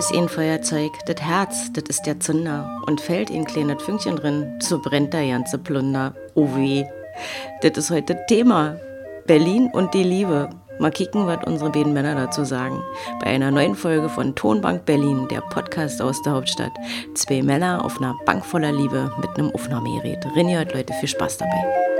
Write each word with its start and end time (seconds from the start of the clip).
ist 0.00 0.14
ein 0.14 0.30
Feuerzeug, 0.30 0.92
das 1.04 1.20
Herz, 1.20 1.70
das 1.74 1.84
ist 1.90 2.06
der 2.06 2.18
Zünder. 2.18 2.80
Und 2.86 3.02
fällt 3.02 3.30
ein 3.30 3.44
kleines 3.44 3.82
Fünkchen 3.82 4.16
drin, 4.16 4.58
so 4.58 4.80
brennt 4.80 5.12
der 5.12 5.28
ganze 5.28 5.58
Plunder. 5.58 6.14
Oh 6.34 6.48
weh. 6.56 6.86
Das 7.60 7.76
ist 7.76 7.90
heute 7.90 8.16
Thema. 8.26 8.76
Berlin 9.26 9.68
und 9.74 9.92
die 9.92 10.02
Liebe. 10.02 10.48
Mal 10.78 10.90
kicken, 10.90 11.26
was 11.26 11.44
unsere 11.44 11.68
beiden 11.68 11.92
Männer 11.92 12.14
dazu 12.14 12.44
sagen. 12.44 12.82
Bei 13.20 13.26
einer 13.26 13.50
neuen 13.50 13.74
Folge 13.74 14.08
von 14.08 14.34
Tonbank 14.34 14.86
Berlin, 14.86 15.28
der 15.28 15.42
Podcast 15.42 16.00
aus 16.00 16.22
der 16.22 16.32
Hauptstadt. 16.32 16.72
Zwei 17.14 17.42
Männer 17.42 17.84
auf 17.84 17.98
einer 17.98 18.16
Bank 18.24 18.46
voller 18.46 18.72
Liebe 18.72 19.12
mit 19.20 19.38
einem 19.38 19.50
Aufnahmegerät. 19.50 20.24
Rinniert, 20.34 20.72
Leute, 20.72 20.94
viel 20.94 21.10
Spaß 21.10 21.36
dabei. 21.36 21.90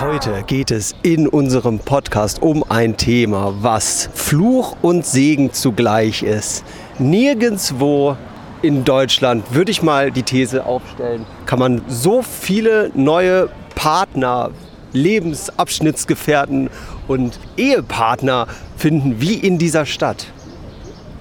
Heute 0.00 0.42
geht 0.46 0.70
es 0.70 0.94
in 1.02 1.28
unserem 1.28 1.78
Podcast 1.78 2.42
um 2.42 2.64
ein 2.68 2.96
Thema, 2.96 3.54
was 3.60 4.08
Fluch 4.14 4.76
und 4.82 5.04
Segen 5.04 5.52
zugleich 5.52 6.22
ist. 6.22 6.64
Nirgendwo 6.98 8.16
in 8.62 8.84
Deutschland, 8.84 9.54
würde 9.54 9.70
ich 9.70 9.82
mal 9.82 10.10
die 10.10 10.22
These 10.22 10.64
aufstellen, 10.64 11.26
kann 11.46 11.58
man 11.58 11.82
so 11.86 12.22
viele 12.22 12.90
neue 12.94 13.50
Partner, 13.74 14.50
Lebensabschnittsgefährten 14.92 16.70
und 17.06 17.38
Ehepartner 17.56 18.46
finden 18.76 19.20
wie 19.20 19.34
in 19.34 19.58
dieser 19.58 19.86
Stadt. 19.86 20.26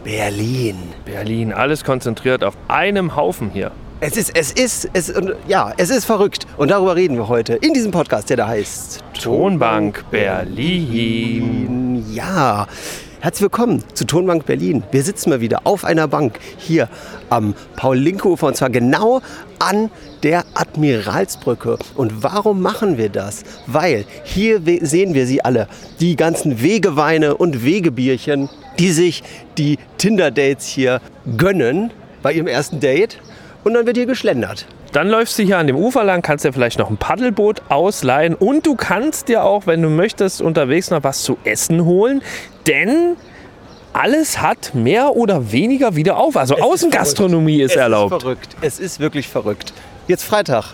Berlin. 0.03 0.77
Berlin, 1.05 1.53
alles 1.53 1.83
konzentriert 1.83 2.43
auf 2.43 2.55
einem 2.67 3.15
Haufen 3.15 3.49
hier. 3.51 3.71
Es 4.01 4.15
ist, 4.15 4.31
es 4.33 4.53
ist, 4.53 4.89
es, 4.93 5.13
ja, 5.49 5.73
es 5.75 5.89
ist 5.89 6.05
verrückt. 6.05 6.47
Und 6.55 6.71
darüber 6.71 6.95
reden 6.95 7.17
wir 7.17 7.27
heute 7.27 7.55
in 7.55 7.73
diesem 7.73 7.91
Podcast, 7.91 8.29
der 8.29 8.37
da 8.37 8.47
heißt 8.47 9.03
Tonbank 9.21 10.05
Berlin. 10.09 12.05
Ja, 12.13 12.65
herzlich 13.19 13.41
willkommen 13.41 13.83
zu 13.93 14.05
Tonbank 14.05 14.45
Berlin. 14.45 14.83
Wir 14.91 15.03
sitzen 15.03 15.31
mal 15.31 15.41
wieder 15.41 15.67
auf 15.67 15.83
einer 15.83 16.07
Bank 16.07 16.39
hier 16.57 16.87
am 17.29 17.53
Paul-Linke-Ufer 17.75 18.47
und 18.47 18.55
zwar 18.55 18.69
genau 18.69 19.21
an 19.59 19.91
der 20.23 20.45
Admiralsbrücke. 20.53 21.77
Und 21.95 22.23
warum 22.23 22.61
machen 22.61 22.97
wir 22.97 23.09
das? 23.09 23.43
Weil 23.67 24.05
hier 24.23 24.61
sehen 24.79 25.13
wir 25.13 25.27
sie 25.27 25.43
alle, 25.43 25.67
die 25.99 26.15
ganzen 26.15 26.61
Wegeweine 26.61 27.35
und 27.35 27.65
Wegebierchen, 27.65 28.47
die 28.79 28.93
sich 28.93 29.23
die 29.57 29.77
Tinder-Dates 29.97 30.67
hier 30.67 31.01
gönnen 31.35 31.91
bei 32.21 32.31
ihrem 32.31 32.47
ersten 32.47 32.79
Date 32.79 33.19
und 33.63 33.73
dann 33.73 33.85
wird 33.85 33.97
hier 33.97 34.05
geschlendert. 34.05 34.65
Dann 34.91 35.07
läufst 35.07 35.37
du 35.37 35.43
hier 35.43 35.57
an 35.57 35.67
dem 35.67 35.75
Ufer 35.75 36.03
lang, 36.03 36.21
kannst 36.21 36.45
dir 36.45 36.53
vielleicht 36.53 36.79
noch 36.79 36.89
ein 36.89 36.97
Paddelboot 36.97 37.61
ausleihen 37.69 38.33
und 38.33 38.65
du 38.65 38.75
kannst 38.75 39.27
dir 39.27 39.43
auch, 39.43 39.67
wenn 39.67 39.81
du 39.81 39.89
möchtest, 39.89 40.41
unterwegs 40.41 40.89
noch 40.89 41.03
was 41.03 41.23
zu 41.23 41.37
essen 41.43 41.85
holen, 41.85 42.21
denn 42.67 43.15
alles 43.93 44.41
hat 44.41 44.73
mehr 44.73 45.15
oder 45.15 45.51
weniger 45.51 45.95
wieder 45.95 46.17
auf. 46.17 46.37
Also 46.37 46.55
es 46.55 46.61
Außengastronomie 46.61 47.61
ist, 47.61 47.71
ist 47.71 47.77
erlaubt. 47.77 48.11
Es 48.11 48.17
ist 48.17 48.21
verrückt. 48.21 48.55
Es 48.61 48.79
ist 48.79 48.99
wirklich 48.99 49.27
verrückt. 49.27 49.73
Jetzt 50.07 50.23
Freitag. 50.23 50.73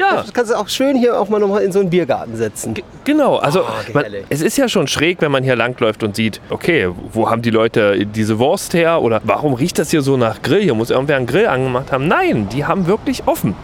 Ja. 0.00 0.16
Das 0.16 0.32
kannst 0.32 0.50
du 0.50 0.56
auch 0.56 0.68
schön 0.68 0.96
hier 0.96 1.20
auch 1.20 1.28
mal 1.28 1.38
nochmal 1.38 1.62
in 1.62 1.72
so 1.72 1.80
einen 1.80 1.90
Biergarten 1.90 2.36
setzen. 2.36 2.74
G 2.74 2.82
genau, 3.04 3.36
also 3.36 3.60
oh, 3.60 3.92
man, 3.92 4.06
es 4.28 4.40
ist 4.40 4.56
ja 4.56 4.68
schon 4.68 4.86
schräg, 4.86 5.20
wenn 5.20 5.30
man 5.30 5.44
hier 5.44 5.56
langläuft 5.56 6.02
und 6.02 6.16
sieht, 6.16 6.40
okay, 6.48 6.88
wo 7.12 7.28
haben 7.28 7.42
die 7.42 7.50
Leute 7.50 8.06
diese 8.06 8.38
Wurst 8.38 8.72
her? 8.74 9.02
Oder 9.02 9.20
warum 9.24 9.54
riecht 9.54 9.78
das 9.78 9.90
hier 9.90 10.02
so 10.02 10.16
nach 10.16 10.42
Grill? 10.42 10.62
Hier 10.62 10.74
muss 10.74 10.90
irgendwer 10.90 11.16
einen 11.16 11.26
Grill 11.26 11.46
angemacht 11.46 11.92
haben. 11.92 12.08
Nein, 12.08 12.48
die 12.48 12.64
haben 12.64 12.86
wirklich 12.86 13.26
offen. 13.26 13.54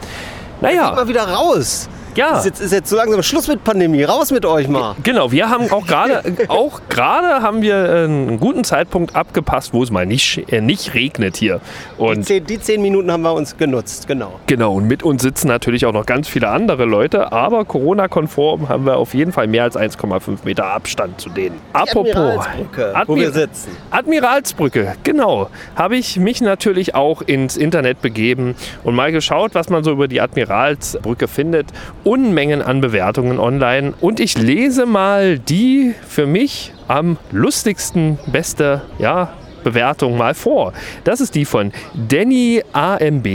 Naja. 0.60 0.88
Geht 0.88 0.96
mal 0.96 1.08
wieder 1.08 1.28
raus. 1.28 1.88
Ja. 2.16 2.38
Ist 2.38 2.46
jetzt, 2.46 2.60
ist 2.60 2.72
jetzt 2.72 2.88
so 2.88 2.96
langsam 2.96 3.22
Schluss 3.22 3.46
mit 3.46 3.62
Pandemie. 3.62 4.02
Raus 4.04 4.30
mit 4.30 4.46
euch 4.46 4.68
mal. 4.68 4.96
Genau, 5.02 5.30
wir 5.32 5.50
haben 5.50 5.70
auch 5.70 5.86
gerade 5.86 6.22
auch 6.48 6.80
gerade 6.88 7.42
haben 7.42 7.62
wir 7.62 7.74
äh, 7.74 8.04
einen 8.04 8.40
guten 8.40 8.64
Zeitpunkt 8.64 9.14
abgepasst, 9.14 9.74
wo 9.74 9.82
es 9.82 9.90
mal 9.90 10.06
nicht, 10.06 10.50
äh, 10.50 10.60
nicht 10.60 10.94
regnet 10.94 11.36
hier. 11.36 11.60
Und 11.98 12.18
die 12.18 12.22
zehn, 12.22 12.46
die 12.46 12.60
zehn 12.60 12.82
Minuten 12.82 13.12
haben 13.12 13.22
wir 13.22 13.34
uns 13.34 13.56
genutzt, 13.56 14.08
genau. 14.08 14.40
Genau, 14.46 14.74
und 14.74 14.86
mit 14.86 15.02
uns 15.02 15.22
sitzen 15.22 15.48
natürlich 15.48 15.84
auch 15.84 15.92
noch 15.92 16.06
ganz 16.06 16.28
viele 16.28 16.48
andere 16.48 16.86
Leute, 16.86 17.32
aber 17.32 17.64
Corona-konform 17.64 18.68
haben 18.68 18.86
wir 18.86 18.96
auf 18.96 19.12
jeden 19.14 19.32
Fall 19.32 19.46
mehr 19.46 19.64
als 19.64 19.76
1,5 19.76 20.38
Meter 20.44 20.66
Abstand 20.66 21.20
zu 21.20 21.28
denen. 21.28 21.56
Die 21.56 21.74
Apropos 21.74 22.14
Admiralsbrücke, 22.14 22.96
Admir 22.96 23.06
wo 23.08 23.20
wir 23.20 23.32
sitzen. 23.32 23.70
Admiralsbrücke, 23.90 24.94
genau. 25.02 25.50
Habe 25.74 25.96
ich 25.96 26.16
mich 26.16 26.40
natürlich 26.40 26.94
auch 26.94 27.22
ins 27.22 27.56
Internet 27.56 28.00
begeben 28.00 28.54
und 28.84 28.94
mal 28.94 29.12
geschaut, 29.12 29.54
was 29.54 29.68
man 29.68 29.84
so 29.84 29.92
über 29.92 30.08
die 30.08 30.20
Admiralsbrücke 30.20 31.28
findet. 31.28 31.66
Unmengen 32.06 32.62
an 32.62 32.80
Bewertungen 32.80 33.40
online 33.40 33.92
und 34.00 34.20
ich 34.20 34.38
lese 34.38 34.86
mal 34.86 35.40
die 35.40 35.92
für 36.06 36.26
mich 36.26 36.72
am 36.86 37.18
lustigsten 37.32 38.20
beste 38.28 38.82
ja, 39.00 39.32
Bewertung 39.64 40.16
mal 40.16 40.34
vor. 40.34 40.72
Das 41.02 41.20
ist 41.20 41.34
die 41.34 41.44
von 41.44 41.72
Danny 42.08 42.62
AMB. 42.72 43.26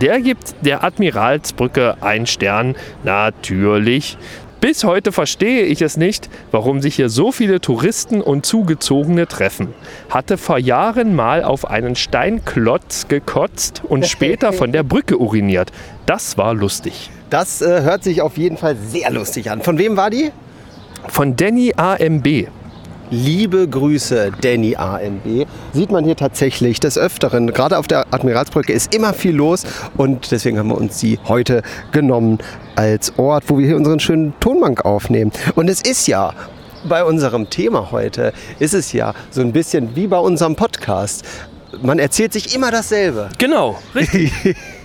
Der 0.00 0.20
gibt 0.20 0.56
der 0.62 0.82
Admiralsbrücke 0.82 1.98
einen 2.00 2.26
Stern. 2.26 2.74
Natürlich. 3.04 4.18
Bis 4.60 4.82
heute 4.82 5.12
verstehe 5.12 5.62
ich 5.62 5.80
es 5.80 5.96
nicht, 5.96 6.28
warum 6.50 6.80
sich 6.80 6.96
hier 6.96 7.10
so 7.10 7.30
viele 7.30 7.60
Touristen 7.60 8.20
und 8.20 8.44
Zugezogene 8.44 9.28
treffen. 9.28 9.72
Hatte 10.10 10.38
vor 10.38 10.58
Jahren 10.58 11.14
mal 11.14 11.44
auf 11.44 11.70
einen 11.70 11.94
Steinklotz 11.94 13.06
gekotzt 13.06 13.82
und 13.88 14.06
später 14.08 14.52
von 14.52 14.72
der 14.72 14.82
Brücke 14.82 15.18
uriniert. 15.18 15.70
Das 16.06 16.36
war 16.36 16.52
lustig. 16.52 17.10
Das 17.30 17.60
äh, 17.60 17.82
hört 17.82 18.02
sich 18.02 18.22
auf 18.22 18.38
jeden 18.38 18.56
Fall 18.56 18.76
sehr 18.76 19.10
lustig 19.10 19.50
an. 19.50 19.60
Von 19.60 19.78
wem 19.78 19.96
war 19.96 20.08
die? 20.08 20.32
Von 21.08 21.36
Danny 21.36 21.74
AMB. 21.76 22.48
Liebe 23.10 23.68
Grüße, 23.68 24.32
Danny 24.40 24.76
AMB. 24.76 25.46
Sieht 25.72 25.90
man 25.90 26.04
hier 26.04 26.16
tatsächlich 26.16 26.80
des 26.80 26.98
Öfteren. 26.98 27.52
Gerade 27.52 27.78
auf 27.78 27.86
der 27.86 28.06
Admiralsbrücke 28.12 28.72
ist 28.72 28.94
immer 28.94 29.14
viel 29.14 29.34
los 29.34 29.64
und 29.96 30.30
deswegen 30.30 30.58
haben 30.58 30.68
wir 30.68 30.78
uns 30.78 30.98
sie 30.98 31.18
heute 31.26 31.62
genommen 31.92 32.38
als 32.76 33.18
Ort, 33.18 33.44
wo 33.48 33.58
wir 33.58 33.66
hier 33.66 33.76
unseren 33.76 34.00
schönen 34.00 34.34
Tonbank 34.40 34.84
aufnehmen. 34.84 35.32
Und 35.54 35.68
es 35.68 35.80
ist 35.82 36.06
ja 36.06 36.32
bei 36.88 37.02
unserem 37.02 37.50
Thema 37.50 37.90
heute, 37.90 38.32
ist 38.58 38.74
es 38.74 38.92
ja 38.92 39.14
so 39.30 39.40
ein 39.40 39.52
bisschen 39.52 39.96
wie 39.96 40.06
bei 40.06 40.18
unserem 40.18 40.54
Podcast 40.54 41.24
man 41.82 41.98
erzählt 41.98 42.32
sich 42.32 42.54
immer 42.54 42.70
dasselbe. 42.70 43.28
Genau, 43.38 43.78
richtig. 43.94 44.32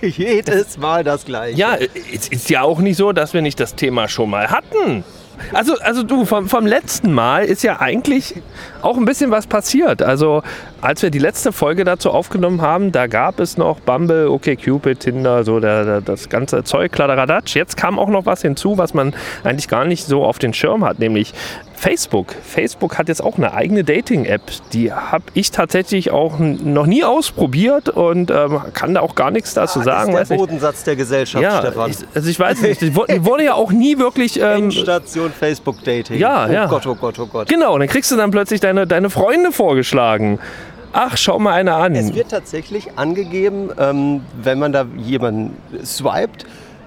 Jedes 0.00 0.78
Mal 0.78 1.04
das 1.04 1.24
Gleiche. 1.24 1.58
Ja, 1.58 1.76
es 2.12 2.28
ist 2.28 2.50
ja 2.50 2.62
auch 2.62 2.78
nicht 2.80 2.96
so, 2.96 3.12
dass 3.12 3.32
wir 3.34 3.42
nicht 3.42 3.58
das 3.60 3.74
Thema 3.74 4.08
schon 4.08 4.30
mal 4.30 4.48
hatten. 4.48 5.04
Also, 5.52 5.74
also 5.80 6.02
du, 6.02 6.24
vom, 6.24 6.48
vom 6.48 6.66
letzten 6.66 7.12
Mal 7.12 7.44
ist 7.44 7.62
ja 7.62 7.80
eigentlich 7.80 8.34
auch 8.82 8.96
ein 8.96 9.04
bisschen 9.04 9.30
was 9.30 9.46
passiert. 9.46 10.02
Also, 10.02 10.42
als 10.84 11.00
wir 11.00 11.10
die 11.10 11.18
letzte 11.18 11.50
Folge 11.50 11.84
dazu 11.84 12.10
aufgenommen 12.10 12.60
haben, 12.60 12.92
da 12.92 13.06
gab 13.06 13.40
es 13.40 13.56
noch 13.56 13.80
Bumble, 13.80 14.28
OkCupid, 14.28 15.00
Tinder, 15.00 15.42
so 15.42 15.58
der, 15.58 15.84
der, 15.84 16.00
das 16.02 16.28
ganze 16.28 16.62
Zeug, 16.62 16.92
Kladderadatsch. 16.92 17.56
Jetzt 17.56 17.78
kam 17.78 17.98
auch 17.98 18.10
noch 18.10 18.26
was 18.26 18.42
hinzu, 18.42 18.76
was 18.76 18.92
man 18.92 19.14
eigentlich 19.44 19.68
gar 19.68 19.86
nicht 19.86 20.04
so 20.06 20.24
auf 20.24 20.38
den 20.38 20.52
Schirm 20.52 20.84
hat, 20.84 20.98
nämlich 20.98 21.32
Facebook. 21.74 22.34
Facebook 22.42 22.98
hat 22.98 23.08
jetzt 23.08 23.22
auch 23.22 23.38
eine 23.38 23.54
eigene 23.54 23.82
Dating-App. 23.82 24.42
Die 24.74 24.92
habe 24.92 25.24
ich 25.32 25.50
tatsächlich 25.50 26.10
auch 26.10 26.38
noch 26.38 26.86
nie 26.86 27.02
ausprobiert 27.02 27.88
und 27.88 28.30
ähm, 28.30 28.60
kann 28.74 28.92
da 28.92 29.00
auch 29.00 29.14
gar 29.14 29.30
nichts 29.30 29.54
dazu 29.54 29.80
ah, 29.80 29.84
sagen. 29.84 30.12
Das 30.12 30.22
ist 30.22 30.30
der 30.32 30.36
Bodensatz 30.36 30.76
nicht. 30.76 30.86
der 30.86 30.96
Gesellschaft, 30.96 31.42
ja, 31.42 31.60
Stefan. 31.60 31.90
Ich, 31.90 31.96
also 32.14 32.28
ich 32.28 32.38
weiß 32.38 32.60
nicht, 32.60 32.82
die 32.82 32.94
wurde 32.94 33.44
ja 33.44 33.54
auch 33.54 33.72
nie 33.72 33.98
wirklich... 33.98 34.38
Ähm, 34.38 34.64
Endstation 34.64 35.32
Facebook-Dating. 35.32 36.18
Ja, 36.18 36.46
oh 36.46 36.52
ja. 36.52 36.66
Gott, 36.66 36.86
oh 36.86 36.94
Gott, 36.94 37.18
oh 37.18 37.26
Gott. 37.26 37.48
Genau, 37.48 37.72
und 37.72 37.80
dann 37.80 37.88
kriegst 37.88 38.10
du 38.10 38.16
dann 38.16 38.30
plötzlich 38.30 38.60
deine, 38.60 38.86
deine 38.86 39.08
Freunde 39.08 39.50
vorgeschlagen. 39.50 40.38
Ach, 40.96 41.16
schau 41.16 41.40
mal 41.40 41.54
einer 41.54 41.74
an. 41.76 41.96
Es 41.96 42.14
wird 42.14 42.30
tatsächlich 42.30 42.96
angegeben, 42.96 43.70
ähm, 43.78 44.20
wenn 44.40 44.60
man 44.60 44.72
da 44.72 44.86
jemanden 44.96 45.56
swiped, 45.84 46.46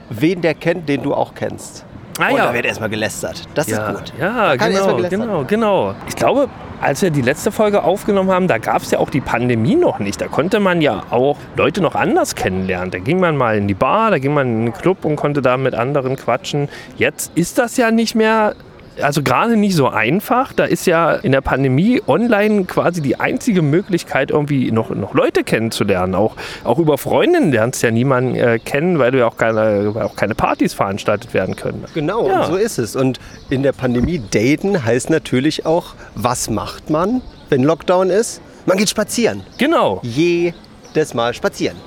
wen 0.10 0.42
der 0.42 0.54
kennt, 0.54 0.88
den 0.88 1.04
du 1.04 1.14
auch 1.14 1.36
kennst. 1.36 1.84
Ah, 2.18 2.30
und 2.30 2.38
ja. 2.38 2.48
da 2.48 2.54
wird 2.54 2.66
erstmal 2.66 2.90
gelästert. 2.90 3.44
Das 3.54 3.68
ja, 3.68 3.90
ist 3.90 3.98
gut. 3.98 4.14
Ja, 4.18 4.56
genau, 4.56 4.98
genau, 5.10 5.44
genau. 5.44 5.96
Ich 6.08 6.16
glaube, 6.16 6.48
als 6.80 7.02
wir 7.02 7.12
die 7.12 7.22
letzte 7.22 7.52
Folge 7.52 7.84
aufgenommen 7.84 8.31
haben, 8.31 8.48
da 8.48 8.60
gab 8.60 8.81
es 8.81 8.92
ja 8.92 9.00
auch 9.00 9.10
die 9.10 9.20
Pandemie 9.22 9.76
noch 9.76 10.00
nicht. 10.00 10.22
Da 10.22 10.28
konnte 10.28 10.62
man 10.62 10.81
ja 10.81 11.04
auch 11.10 11.38
Leute 11.58 11.81
noch 11.81 11.94
anders 11.94 12.36
kennenlernen. 12.36 12.92
Da 12.92 13.00
ging 13.00 13.20
man 13.20 13.36
mal 13.36 13.58
in 13.58 13.68
die 13.68 13.74
Bar, 13.74 14.12
da 14.12 14.20
ging 14.20 14.34
man 14.34 14.48
in 14.48 14.66
den 14.68 14.74
Club 14.74 15.04
und 15.04 15.18
konnte 15.18 15.42
da 15.42 15.58
mit 15.58 15.76
anderen 15.76 16.16
quatschen. 16.16 16.70
Jetzt 16.98 17.34
ist 17.36 17.58
das 17.58 17.76
ja 17.76 17.92
nicht 17.92 18.16
mehr 18.16 18.56
also 19.02 19.22
gerade 19.24 19.58
nicht 19.58 19.76
so 19.76 19.88
einfach. 19.88 20.54
Da 20.54 20.66
ist 20.66 20.86
ja 20.86 21.14
in 21.14 21.32
der 21.32 21.42
Pandemie 21.42 22.02
online 22.08 22.66
quasi 22.66 23.02
die 23.02 23.20
einzige 23.20 23.62
Möglichkeit, 23.62 24.32
irgendwie 24.32 24.72
noch, 24.72 24.90
noch 24.90 25.14
Leute 25.14 25.44
kennenzulernen. 25.44 26.16
Auch, 26.16 26.36
auch 26.64 26.80
über 26.80 26.98
Freundinnen 26.98 27.52
lernst 27.52 27.82
du 27.82 27.88
ja 27.88 27.92
niemanden 27.92 28.36
äh, 28.36 28.60
kennen, 28.60 29.00
weil 29.00 29.12
du 29.12 29.20
ja 29.20 29.28
auch 29.28 29.38
keine, 29.38 29.94
weil 29.94 30.04
auch 30.04 30.16
keine 30.16 30.36
Partys 30.36 30.74
veranstaltet 30.74 31.34
werden 31.34 31.56
können. 31.56 31.86
Genau, 31.94 32.28
ja. 32.28 32.46
so 32.46 32.56
ist 32.56 32.78
es. 32.78 32.96
Und 32.96 33.20
in 33.50 33.64
der 33.64 33.74
Pandemie 33.74 34.22
daten 34.32 34.84
heißt 34.84 35.10
natürlich 35.10 35.66
auch, 35.66 35.96
was 36.16 36.50
macht 36.50 36.90
man, 36.90 37.22
wenn 37.50 37.64
Lockdown 37.64 38.10
ist? 38.10 38.42
Man 38.66 38.78
geht 38.78 38.90
spazieren. 38.90 39.44
Genau. 39.58 40.02
Jedes 40.04 41.14
Mal 41.14 41.34
spazieren. 41.34 41.78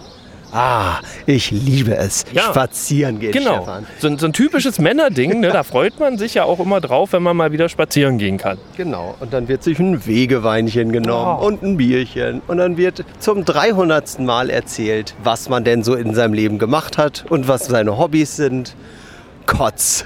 Ah, 0.53 0.99
ich 1.27 1.51
liebe 1.51 1.95
es. 1.97 2.25
Ja. 2.33 2.43
Spazieren 2.43 3.21
gehen, 3.21 3.33
Genau. 3.33 3.57
Stefan. 3.59 3.87
So, 3.99 4.09
ein- 4.09 4.19
so 4.19 4.27
ein 4.27 4.33
typisches 4.33 4.79
Männerding, 4.79 5.41
ne? 5.41 5.51
da 5.51 5.63
freut 5.63 5.99
man 6.01 6.19
sich 6.19 6.35
ja 6.35 6.45
auch 6.45 6.59
immer 6.61 6.81
drauf, 6.81 7.13
wenn 7.13 7.23
man 7.23 7.37
mal 7.37 7.53
wieder 7.53 7.69
spazieren 7.69 8.19
gehen 8.19 8.37
kann. 8.39 8.59
Genau. 8.77 9.15
Und 9.21 9.33
dann 9.33 9.49
wird 9.49 9.63
sich 9.63 9.79
ein 9.79 10.07
Wegeweinchen 10.07 10.93
genommen 10.93 11.39
Oh. 11.41 11.47
und 11.47 11.63
ein 11.63 11.77
Bierchen. 11.77 12.43
Und 12.47 12.59
dann 12.59 12.77
wird 12.77 13.05
zum 13.19 13.45
300. 13.45 14.19
Mal 14.21 14.51
erzählt, 14.51 15.15
was 15.23 15.49
man 15.49 15.65
denn 15.65 15.83
so 15.85 15.95
in 15.95 16.15
seinem 16.15 16.35
Leben 16.35 16.59
gemacht 16.59 16.99
hat 16.99 17.25
und 17.29 17.49
was 17.49 17.67
seine 17.67 17.97
Hobbys 17.99 18.37
sind. 18.37 18.75
Kotz. 19.47 20.05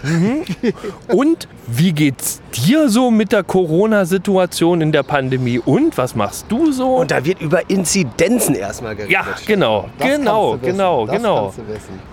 Und 1.08 1.48
wie 1.66 1.92
geht's 1.92 2.40
dir 2.54 2.88
so 2.88 3.10
mit 3.10 3.32
der 3.32 3.42
Corona-Situation 3.42 4.80
in 4.80 4.92
der 4.92 5.02
Pandemie? 5.02 5.58
Und 5.58 5.96
was 5.96 6.14
machst 6.14 6.46
du 6.48 6.72
so? 6.72 6.96
Und 6.96 7.10
da 7.10 7.24
wird 7.24 7.40
über 7.40 7.68
Inzidenzen 7.70 8.54
erstmal 8.54 8.94
geredet. 8.94 9.12
ja, 9.12 9.24
genau, 9.46 9.88
Das 9.98 10.08
genau, 10.08 10.58
genau, 10.58 11.06
das 11.06 11.16
genau. 11.16 11.54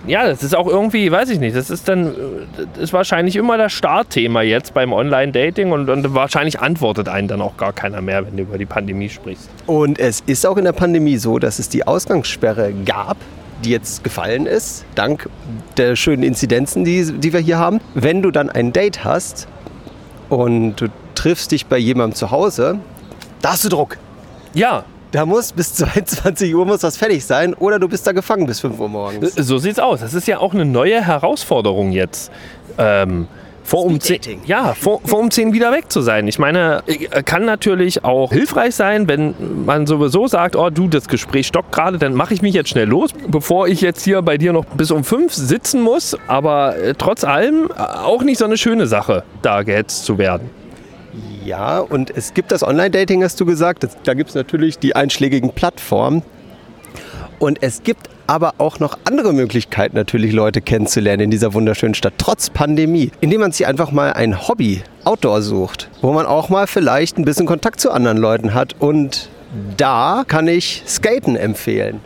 Ja, 0.06 0.26
das 0.26 0.42
ist 0.42 0.56
auch 0.56 0.66
irgendwie, 0.66 1.10
weiß 1.10 1.30
ich 1.30 1.40
nicht, 1.40 1.56
das 1.56 1.70
ist 1.70 1.88
dann, 1.88 2.08
äh, 2.08 2.12
das 2.74 2.84
ist 2.84 2.92
wahrscheinlich 2.92 3.36
immer 3.36 3.58
das 3.58 3.72
Startthema 3.72 4.42
jetzt 4.42 4.74
beim 4.74 4.92
Online-Dating 4.92 5.72
und, 5.72 5.88
und 5.88 6.14
wahrscheinlich 6.14 6.60
antwortet 6.60 7.08
einen 7.08 7.28
dann 7.28 7.40
auch 7.40 7.56
gar 7.56 7.72
keiner 7.72 8.00
mehr, 8.00 8.26
wenn 8.26 8.36
du 8.36 8.42
über 8.44 8.58
die 8.58 8.66
Pandemie 8.66 9.08
sprichst. 9.08 9.48
Und 9.66 9.98
es 9.98 10.22
ist 10.26 10.46
auch 10.46 10.56
in 10.56 10.64
der 10.64 10.72
Pandemie 10.72 11.16
so, 11.18 11.38
dass 11.38 11.58
es 11.58 11.68
die 11.68 11.86
Ausgangssperre 11.86 12.72
gab, 12.84 13.16
die 13.64 13.70
jetzt 13.70 14.04
gefallen 14.04 14.46
ist, 14.46 14.84
dank 14.94 15.28
der 15.76 15.96
schönen 15.96 16.22
Inzidenzen, 16.22 16.84
die, 16.84 17.04
die 17.18 17.32
wir 17.32 17.40
hier 17.40 17.58
haben. 17.58 17.80
Wenn 17.94 18.22
du 18.22 18.30
dann 18.30 18.50
ein 18.50 18.72
Date 18.72 19.04
hast 19.04 19.48
und 20.28 20.76
du 20.76 20.88
triffst 21.14 21.52
dich 21.52 21.66
bei 21.66 21.78
jemandem 21.78 22.14
zu 22.14 22.30
Hause, 22.30 22.78
da 23.40 23.52
hast 23.52 23.64
du 23.64 23.68
Druck. 23.68 23.98
Ja, 24.54 24.84
Da 25.12 25.26
muss 25.26 25.52
bis 25.52 25.74
22 25.74 26.54
Uhr 26.54 26.64
muss 26.64 26.80
das 26.80 26.96
fertig 26.96 27.24
sein 27.24 27.54
oder 27.54 27.78
du 27.78 27.88
bist 27.88 28.06
da 28.06 28.12
gefangen 28.12 28.46
bis 28.46 28.60
5 28.60 28.78
Uhr 28.78 28.88
morgens. 28.88 29.34
so 29.34 29.58
sieht's 29.58 29.78
aus. 29.78 30.00
Das 30.00 30.14
ist 30.14 30.26
ja 30.26 30.38
auch 30.38 30.54
eine 30.54 30.64
neue 30.64 31.04
Herausforderung 31.04 31.92
jetzt. 31.92 32.30
Ähm, 32.78 33.28
vor 33.72 33.86
um, 33.86 33.98
10, 33.98 34.16
Speeddating. 34.16 34.40
ja, 34.44 34.74
vor, 34.74 35.00
vor 35.02 35.18
um 35.18 35.30
10 35.30 35.54
wieder 35.54 35.72
weg 35.72 35.90
zu 35.90 36.02
sein. 36.02 36.28
Ich 36.28 36.38
meine, 36.38 36.82
äh, 36.86 37.22
kann 37.22 37.46
natürlich 37.46 38.04
auch 38.04 38.30
hilfreich 38.30 38.74
sein, 38.74 39.08
wenn 39.08 39.34
man 39.64 39.86
sowieso 39.86 40.26
sagt, 40.26 40.56
oh 40.56 40.68
du, 40.68 40.88
das 40.88 41.08
Gespräch 41.08 41.46
stockt 41.46 41.72
gerade, 41.72 41.96
dann 41.96 42.12
mache 42.12 42.34
ich 42.34 42.42
mich 42.42 42.52
jetzt 42.52 42.68
schnell 42.68 42.86
los, 42.86 43.12
bevor 43.28 43.68
ich 43.68 43.80
jetzt 43.80 44.04
hier 44.04 44.20
bei 44.20 44.36
dir 44.36 44.52
noch 44.52 44.66
bis 44.66 44.90
um 44.90 45.04
5 45.04 45.32
sitzen 45.32 45.80
muss. 45.80 46.14
Aber 46.26 46.76
äh, 46.76 46.92
trotz 46.98 47.24
allem 47.24 47.70
äh, 47.70 47.80
auch 47.80 48.22
nicht 48.22 48.36
so 48.36 48.44
eine 48.44 48.58
schöne 48.58 48.86
Sache, 48.86 49.22
da 49.40 49.62
gehetzt 49.62 50.04
zu 50.04 50.18
werden. 50.18 50.50
Ja, 51.42 51.78
und 51.78 52.14
es 52.14 52.34
gibt 52.34 52.52
das 52.52 52.62
Online-Dating, 52.62 53.24
hast 53.24 53.40
du 53.40 53.46
gesagt. 53.46 53.84
Das, 53.84 53.96
da 54.04 54.12
gibt 54.12 54.28
es 54.28 54.34
natürlich 54.34 54.80
die 54.80 54.94
einschlägigen 54.94 55.50
Plattformen. 55.50 56.22
Und 57.38 57.62
es 57.62 57.82
gibt 57.82 58.10
aber 58.32 58.54
auch 58.56 58.80
noch 58.80 58.96
andere 59.04 59.34
Möglichkeiten, 59.34 59.94
natürlich 59.94 60.32
Leute 60.32 60.62
kennenzulernen 60.62 61.24
in 61.24 61.30
dieser 61.30 61.52
wunderschönen 61.52 61.92
Stadt, 61.92 62.14
trotz 62.16 62.48
Pandemie. 62.48 63.10
Indem 63.20 63.42
man 63.42 63.52
sich 63.52 63.66
einfach 63.66 63.92
mal 63.92 64.14
ein 64.14 64.48
Hobby 64.48 64.80
outdoor 65.04 65.42
sucht, 65.42 65.90
wo 66.00 66.14
man 66.14 66.24
auch 66.24 66.48
mal 66.48 66.66
vielleicht 66.66 67.18
ein 67.18 67.26
bisschen 67.26 67.44
Kontakt 67.44 67.78
zu 67.78 67.90
anderen 67.90 68.16
Leuten 68.16 68.54
hat. 68.54 68.74
Und 68.78 69.28
da 69.76 70.24
kann 70.26 70.48
ich 70.48 70.82
Skaten 70.86 71.36
empfehlen. 71.36 72.00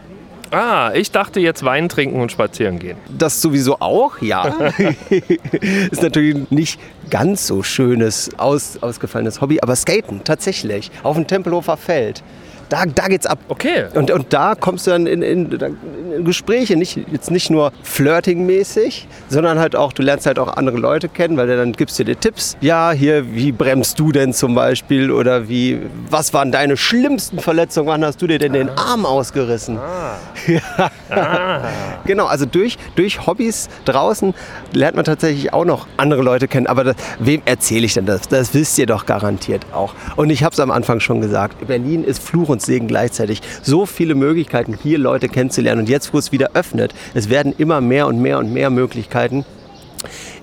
Ah, 0.50 0.90
ich 0.94 1.12
dachte 1.12 1.38
jetzt 1.38 1.64
Wein 1.64 1.88
trinken 1.88 2.20
und 2.20 2.32
spazieren 2.32 2.80
gehen. 2.80 2.96
Das 3.16 3.40
sowieso 3.40 3.78
auch, 3.78 4.20
ja. 4.20 4.46
ist 5.90 6.02
natürlich 6.02 6.50
nicht 6.50 6.80
ganz 7.08 7.46
so 7.46 7.62
schönes, 7.62 8.30
aus, 8.36 8.78
ausgefallenes 8.80 9.40
Hobby, 9.40 9.60
aber 9.60 9.76
Skaten 9.76 10.22
tatsächlich 10.24 10.90
auf 11.04 11.14
dem 11.14 11.28
Tempelhofer 11.28 11.76
Feld. 11.76 12.24
Da, 12.68 12.84
da 12.86 13.06
geht's 13.08 13.26
ab. 13.26 13.38
Okay. 13.48 13.86
Und, 13.94 14.10
und 14.10 14.32
da 14.32 14.54
kommst 14.54 14.86
du 14.86 14.90
dann 14.90 15.06
in, 15.06 15.22
in, 15.22 15.52
in 15.52 16.24
Gespräche, 16.24 16.76
nicht, 16.76 16.98
jetzt 17.12 17.30
nicht 17.30 17.50
nur 17.50 17.72
flirtingmäßig, 17.82 19.06
sondern 19.28 19.58
halt 19.58 19.76
auch, 19.76 19.92
du 19.92 20.02
lernst 20.02 20.26
halt 20.26 20.38
auch 20.38 20.56
andere 20.56 20.76
Leute 20.76 21.08
kennen, 21.08 21.36
weil 21.36 21.46
dann 21.46 21.72
gibst 21.72 21.98
du 21.98 22.04
dir 22.04 22.18
Tipps. 22.18 22.56
Ja, 22.60 22.90
hier, 22.90 23.34
wie 23.34 23.52
bremst 23.52 23.98
du 23.98 24.10
denn 24.12 24.32
zum 24.32 24.54
Beispiel? 24.54 25.10
Oder 25.10 25.48
wie, 25.48 25.80
was 26.10 26.34
waren 26.34 26.50
deine 26.50 26.76
schlimmsten 26.76 27.38
Verletzungen? 27.38 27.88
Wann 27.88 28.04
hast 28.04 28.20
du 28.20 28.26
dir 28.26 28.38
denn 28.38 28.52
den 28.52 28.68
Arm 28.70 29.06
ausgerissen? 29.06 29.78
Ja. 30.46 31.62
Genau, 32.04 32.26
also 32.26 32.46
durch, 32.46 32.78
durch 32.94 33.26
Hobbys 33.26 33.68
draußen 33.84 34.34
lernt 34.72 34.96
man 34.96 35.04
tatsächlich 35.04 35.52
auch 35.52 35.64
noch 35.64 35.86
andere 35.96 36.22
Leute 36.22 36.46
kennen. 36.46 36.66
Aber 36.66 36.84
das, 36.84 36.96
wem 37.18 37.42
erzähle 37.44 37.86
ich 37.86 37.94
denn 37.94 38.06
das? 38.06 38.28
Das 38.28 38.54
wisst 38.54 38.78
ihr 38.78 38.86
doch 38.86 39.06
garantiert 39.06 39.66
auch. 39.72 39.94
Und 40.14 40.30
ich 40.30 40.44
habe 40.44 40.52
es 40.52 40.60
am 40.60 40.70
Anfang 40.70 41.00
schon 41.00 41.20
gesagt, 41.20 41.66
Berlin 41.66 42.04
ist 42.04 42.22
Fluch 42.22 42.48
und 42.56 42.62
Segen 42.62 42.88
gleichzeitig. 42.88 43.42
So 43.62 43.84
viele 43.84 44.14
Möglichkeiten, 44.14 44.78
hier 44.82 44.98
Leute 44.98 45.28
kennenzulernen. 45.28 45.82
Und 45.82 45.88
jetzt, 45.88 46.14
wo 46.14 46.18
es 46.18 46.32
wieder 46.32 46.50
öffnet, 46.54 46.94
es 47.14 47.28
werden 47.28 47.54
immer 47.56 47.80
mehr 47.80 48.06
und 48.06 48.20
mehr 48.20 48.38
und 48.38 48.52
mehr 48.52 48.70
Möglichkeiten. 48.70 49.44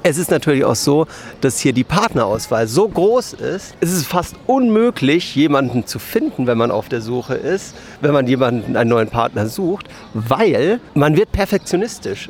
Es 0.04 0.18
ist 0.18 0.30
natürlich 0.30 0.66
auch 0.66 0.76
so, 0.76 1.08
dass 1.42 1.60
hier 1.60 1.74
die 1.74 1.86
Partnerauswahl 1.86 2.68
so 2.68 2.90
groß 2.90 3.34
ist, 3.34 3.76
es 3.80 3.94
ist 3.94 4.06
fast 4.06 4.36
unmöglich, 4.48 5.36
jemanden 5.36 5.88
zu 5.88 5.98
finden, 5.98 6.46
wenn 6.46 6.58
man 6.58 6.72
auf 6.72 6.90
der 6.90 7.02
Suche 7.02 7.36
ist, 7.36 7.74
wenn 8.02 8.12
man 8.12 8.28
jemanden, 8.28 8.76
einen 8.76 8.90
neuen 8.90 9.08
Partner 9.08 9.48
sucht, 9.48 9.88
weil 10.14 10.82
man 10.94 11.16
wird 11.16 11.32
perfektionistisch. 11.32 12.30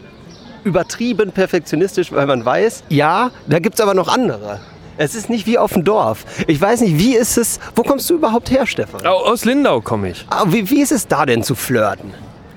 Übertrieben 0.63 1.31
perfektionistisch, 1.31 2.11
weil 2.11 2.27
man 2.27 2.45
weiß, 2.45 2.83
ja, 2.89 3.31
da 3.47 3.59
gibt 3.59 3.75
es 3.75 3.81
aber 3.81 3.95
noch 3.95 4.07
andere. 4.07 4.59
Es 4.97 5.15
ist 5.15 5.29
nicht 5.29 5.47
wie 5.47 5.57
auf 5.57 5.73
dem 5.73 5.83
Dorf. 5.83 6.25
Ich 6.47 6.59
weiß 6.61 6.81
nicht, 6.81 6.97
wie 6.99 7.15
ist 7.15 7.37
es, 7.37 7.59
wo 7.75 7.83
kommst 7.83 8.09
du 8.09 8.15
überhaupt 8.15 8.51
her, 8.51 8.65
Stefan? 8.67 9.05
Au- 9.05 9.25
Aus 9.25 9.45
Lindau 9.45 9.81
komme 9.81 10.11
ich. 10.11 10.25
Ah, 10.29 10.43
Wie, 10.47 10.69
wie 10.69 10.81
ist 10.81 10.91
es 10.91 11.07
da 11.07 11.25
denn 11.25 11.43
zu 11.43 11.55
flirten? 11.55 12.13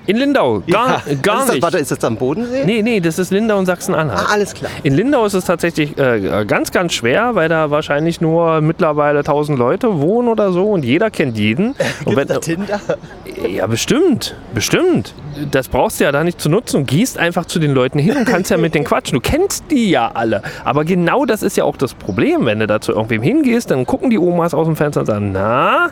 In 0.07 0.17
Lindau, 0.17 0.63
gar, 0.71 1.03
Ja, 1.05 1.15
gar 1.21 1.39
ist 1.39 1.47
das, 1.47 1.51
nicht. 1.55 1.61
Warte, 1.63 1.77
ist 1.77 1.91
das 1.91 2.03
am 2.03 2.15
Bodensee? 2.15 2.63
Nee, 2.65 2.81
nee, 2.81 2.99
das 2.99 3.19
ist 3.19 3.29
Lindau 3.31 3.57
und 3.59 3.65
Sachsen-Anhalt. 3.65 4.25
Ah, 4.27 4.33
alles 4.33 4.53
klar. 4.53 4.71
In 4.83 4.95
Lindau 4.95 5.25
ist 5.25 5.33
es 5.33 5.45
tatsächlich 5.45 5.97
äh, 5.97 6.45
ganz, 6.45 6.71
ganz 6.71 6.93
schwer, 6.93 7.35
weil 7.35 7.49
da 7.49 7.69
wahrscheinlich 7.71 8.21
nur 8.21 8.61
mittlerweile 8.61 9.19
1000 9.19 9.59
Leute 9.59 9.99
wohnen 9.99 10.29
oder 10.29 10.51
so 10.53 10.71
und 10.71 10.85
jeder 10.85 11.11
kennt 11.11 11.37
jeden. 11.37 11.75
Und 12.05 12.15
Gibt's 12.15 12.33
da 12.33 12.39
Tinder? 12.39 12.79
ja, 13.49 13.67
bestimmt, 13.67 14.35
bestimmt. 14.53 15.13
Das 15.51 15.67
brauchst 15.67 15.99
du 15.99 16.05
ja 16.05 16.11
da 16.11 16.23
nicht 16.23 16.39
zu 16.41 16.49
nutzen 16.49 16.77
und 16.77 16.87
gehst 16.87 17.17
einfach 17.17 17.45
zu 17.45 17.59
den 17.59 17.71
Leuten 17.73 17.99
hin 17.99 18.15
und 18.17 18.25
kannst 18.25 18.49
ja 18.49 18.57
mit 18.57 18.73
denen 18.73 18.85
quatschen. 18.85 19.15
Du 19.15 19.21
kennst 19.21 19.65
die 19.69 19.89
ja 19.89 20.09
alle. 20.13 20.41
Aber 20.63 20.85
genau 20.85 21.25
das 21.25 21.43
ist 21.43 21.57
ja 21.57 21.63
auch 21.65 21.77
das 21.77 21.93
Problem, 21.93 22.45
wenn 22.45 22.59
du 22.59 22.67
da 22.67 22.79
zu 22.81 22.93
irgendwem 22.93 23.21
hingehst, 23.21 23.69
dann 23.71 23.85
gucken 23.85 24.09
die 24.09 24.17
Omas 24.17 24.53
aus 24.53 24.65
dem 24.67 24.75
Fenster 24.75 25.01
und 25.01 25.05
sagen, 25.05 25.31
na, 25.33 25.89